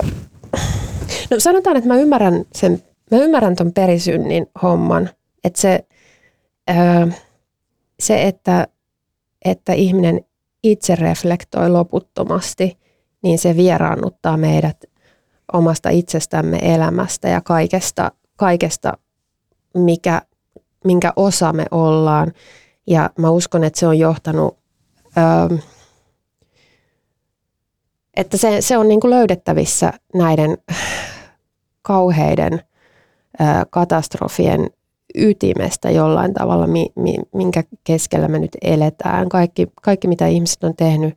no 1.30 1.40
sanotaan, 1.40 1.76
että 1.76 1.88
mä 1.88 1.96
ymmärrän 1.96 2.44
sen, 2.54 2.82
mä 3.10 3.18
ymmärrän 3.18 3.56
ton 3.56 3.72
perisynnin 3.72 4.46
homman, 4.62 5.10
että 5.44 5.60
se, 5.60 5.86
öö, 6.70 7.06
se 8.00 8.22
että, 8.22 8.68
että 9.44 9.72
ihminen 9.72 10.20
itse 10.62 10.94
reflektoi 10.94 11.70
loputtomasti, 11.70 12.78
niin 13.22 13.38
se 13.38 13.56
vieraannuttaa 13.56 14.36
meidät 14.36 14.84
omasta 15.52 15.90
itsestämme 15.90 16.58
elämästä 16.62 17.28
ja 17.28 17.40
kaikesta, 17.40 18.12
kaikesta 18.36 18.98
mikä 19.74 20.22
minkä 20.86 21.12
osa 21.16 21.52
me 21.52 21.64
ollaan. 21.70 22.32
Ja 22.86 23.10
mä 23.18 23.30
uskon, 23.30 23.64
että 23.64 23.80
se 23.80 23.86
on 23.86 23.98
johtanut, 23.98 24.58
öö, 25.18 25.58
että 28.16 28.36
se, 28.36 28.60
se 28.60 28.78
on 28.78 28.88
niin 28.88 29.00
kuin 29.00 29.10
löydettävissä 29.10 29.92
näiden 30.14 30.58
kauheiden 31.86 32.60
katastrofien 33.70 34.70
ytimestä 35.14 35.90
jollain 35.90 36.34
tavalla, 36.34 36.66
mi, 36.66 36.86
mi, 36.96 37.16
minkä 37.34 37.64
keskellä 37.84 38.28
me 38.28 38.38
nyt 38.38 38.56
eletään. 38.62 39.28
Kaikki, 39.28 39.66
kaikki 39.82 40.08
mitä 40.08 40.26
ihmiset 40.26 40.64
on 40.64 40.76
tehnyt 40.76 41.14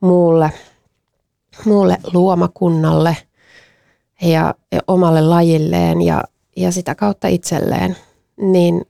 muulle, 0.00 0.50
muulle 1.64 1.96
luomakunnalle 2.12 3.16
ja, 4.22 4.54
ja 4.72 4.80
omalle 4.86 5.20
lajilleen 5.20 6.02
ja, 6.02 6.22
ja 6.56 6.72
sitä 6.72 6.94
kautta 6.94 7.28
itselleen– 7.28 7.96
niin, 8.36 8.82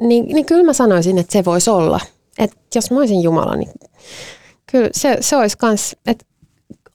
niin, 0.00 0.26
niin 0.26 0.46
kyllä 0.46 0.64
mä 0.64 0.72
sanoisin, 0.72 1.18
että 1.18 1.32
se 1.32 1.44
voisi 1.44 1.70
olla. 1.70 2.00
Että 2.38 2.56
jos 2.74 2.90
mä 2.90 2.98
olisin 2.98 3.22
Jumala, 3.22 3.56
niin 3.56 3.70
kyllä 4.72 4.88
se, 4.92 5.16
se 5.20 5.36
olisi 5.36 5.58
kans, 5.58 5.96
että 6.06 6.24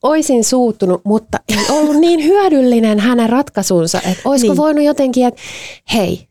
oisin 0.02 0.44
suuttunut, 0.44 1.00
mutta 1.04 1.38
ei 1.48 1.64
ollut 1.70 1.96
niin 1.96 2.24
hyödyllinen 2.24 3.00
hänen 3.00 3.30
ratkaisunsa, 3.30 3.98
että 3.98 4.28
olisiko 4.28 4.52
niin. 4.52 4.56
voinut 4.56 4.84
jotenkin, 4.84 5.26
että 5.26 5.40
hei, 5.94 6.28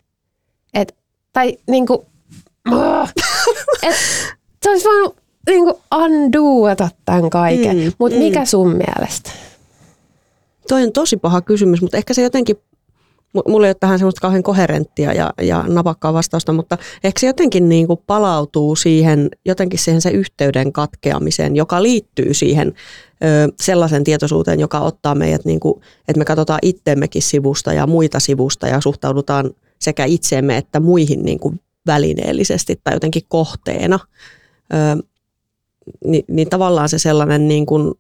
et, 0.74 0.96
tai 1.34 1.58
niinku, 1.68 2.06
että 3.84 4.04
se 4.64 4.70
olisi 4.70 4.86
voinut 4.86 5.16
niinku 5.50 5.82
undoata 5.96 6.90
tämän 7.06 7.30
kaiken. 7.30 7.78
Mm, 7.78 7.92
mutta 7.98 8.18
mm. 8.18 8.24
mikä 8.24 8.46
sun 8.46 8.68
mielestä? 8.68 9.32
Toi 10.68 10.84
on 10.84 10.92
tosi 10.92 11.18
paha 11.18 11.42
kysymys, 11.42 11.82
mutta 11.82 11.98
ehkä 11.98 12.14
se 12.14 12.22
jotenkin 12.22 12.58
mulla 13.34 13.68
ei 13.68 13.70
ole 13.70 13.76
tähän 13.80 14.00
semmoista 14.00 14.22
kauhean 14.22 14.44
koherenttia 14.44 15.14
ja, 15.14 15.34
ja 15.42 15.66
napakkaa 15.68 16.14
vastausta, 16.14 16.54
mutta 16.54 16.78
ehkä 17.04 17.20
se 17.20 17.28
jotenkin 17.28 17.70
niin 17.70 17.88
kuin 17.88 18.00
palautuu 18.08 18.76
siihen, 18.76 19.30
jotenkin 19.46 19.80
siihen 19.80 20.02
se 20.02 20.10
yhteyden 20.10 20.74
katkeamiseen, 20.74 21.56
joka 21.56 21.84
liittyy 21.84 22.34
siihen 22.34 22.74
ö, 23.24 23.54
sellaisen 23.62 24.04
tietoisuuteen, 24.04 24.60
joka 24.60 24.80
ottaa 24.80 25.16
meidät, 25.16 25.46
niin 25.46 25.60
kuin, 25.60 25.82
että 26.08 26.20
me 26.20 26.26
katsotaan 26.26 26.60
itteemmekin 26.62 27.22
sivusta 27.22 27.74
ja 27.74 27.88
muita 27.88 28.20
sivusta 28.20 28.68
ja 28.68 28.82
suhtaudutaan 28.82 29.52
sekä 29.80 30.06
itseemme 30.06 30.58
että 30.58 30.80
muihin 30.80 31.26
niin 31.26 31.40
kuin 31.40 31.60
välineellisesti 31.88 32.80
tai 32.84 32.94
jotenkin 32.94 33.24
kohteena. 33.28 34.00
Ö, 34.74 35.04
niin, 36.06 36.26
niin 36.28 36.50
tavallaan 36.50 36.90
se 36.90 37.00
sellainen 37.00 37.48
niin 37.48 37.66
kuin 37.66 37.94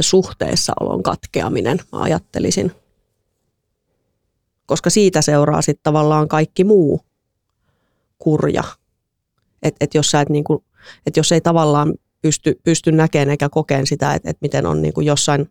suhteessa 0.00 0.72
olon 0.80 1.02
katkeaminen, 1.02 1.78
mä 1.92 1.98
ajattelisin 1.98 2.72
koska 4.70 4.90
siitä 4.90 5.22
seuraa 5.22 5.62
sitten 5.62 5.82
tavallaan 5.82 6.28
kaikki 6.28 6.64
muu 6.64 7.00
kurja. 8.18 8.62
Että 9.62 9.84
et 9.84 9.94
jos, 9.94 10.10
sä 10.10 10.20
et 10.20 10.28
niinku, 10.28 10.64
et 11.06 11.16
jos 11.16 11.32
ei 11.32 11.40
tavallaan 11.40 11.94
pysty, 12.22 12.60
pysty 12.64 12.92
näkemään 12.92 13.30
eikä 13.30 13.48
kokeen 13.48 13.86
sitä, 13.86 14.14
että 14.14 14.30
et 14.30 14.36
miten 14.40 14.66
on 14.66 14.82
niinku 14.82 15.00
jossain 15.00 15.50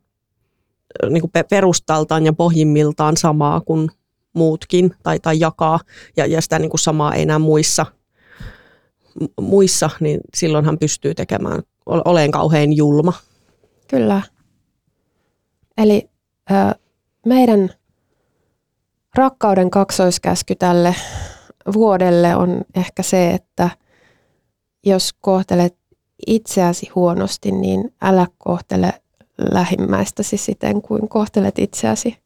niinku 1.10 1.30
perustaltaan 1.50 2.26
ja 2.26 2.34
pohjimmiltaan 2.34 3.18
samaa 3.18 3.62
kuin 3.62 3.90
muutkin 4.34 4.96
tai, 5.04 5.20
tai 5.20 5.40
jakaa 5.40 5.80
ja, 6.18 6.26
ja 6.26 6.42
sitä 6.42 6.60
niinku 6.60 6.78
samaa 6.78 7.14
ei 7.14 7.22
enää 7.22 7.40
muissa, 7.40 7.86
muissa, 9.42 9.90
niin 10.00 10.20
silloin 10.36 10.66
hän 10.66 10.78
pystyy 10.78 11.16
tekemään, 11.16 11.64
oleen 11.86 12.32
kauhean 12.32 12.74
julma. 12.74 13.14
Kyllä. 13.88 14.22
Eli 15.78 16.10
ö, 16.52 16.80
meidän 17.26 17.70
rakkauden 19.16 19.70
kaksoiskäsky 19.70 20.56
tälle 20.56 20.96
vuodelle 21.74 22.36
on 22.36 22.62
ehkä 22.76 23.04
se, 23.04 23.32
että 23.32 23.70
jos 24.86 25.14
kohtelet 25.14 25.76
itseäsi 26.28 26.90
huonosti, 26.96 27.52
niin 27.52 27.94
älä 28.02 28.28
kohtele 28.38 28.94
lähimmäistäsi 29.38 30.38
siten 30.38 30.82
kuin 30.82 31.10
kohtelet 31.10 31.60
itseäsi. 31.60 32.18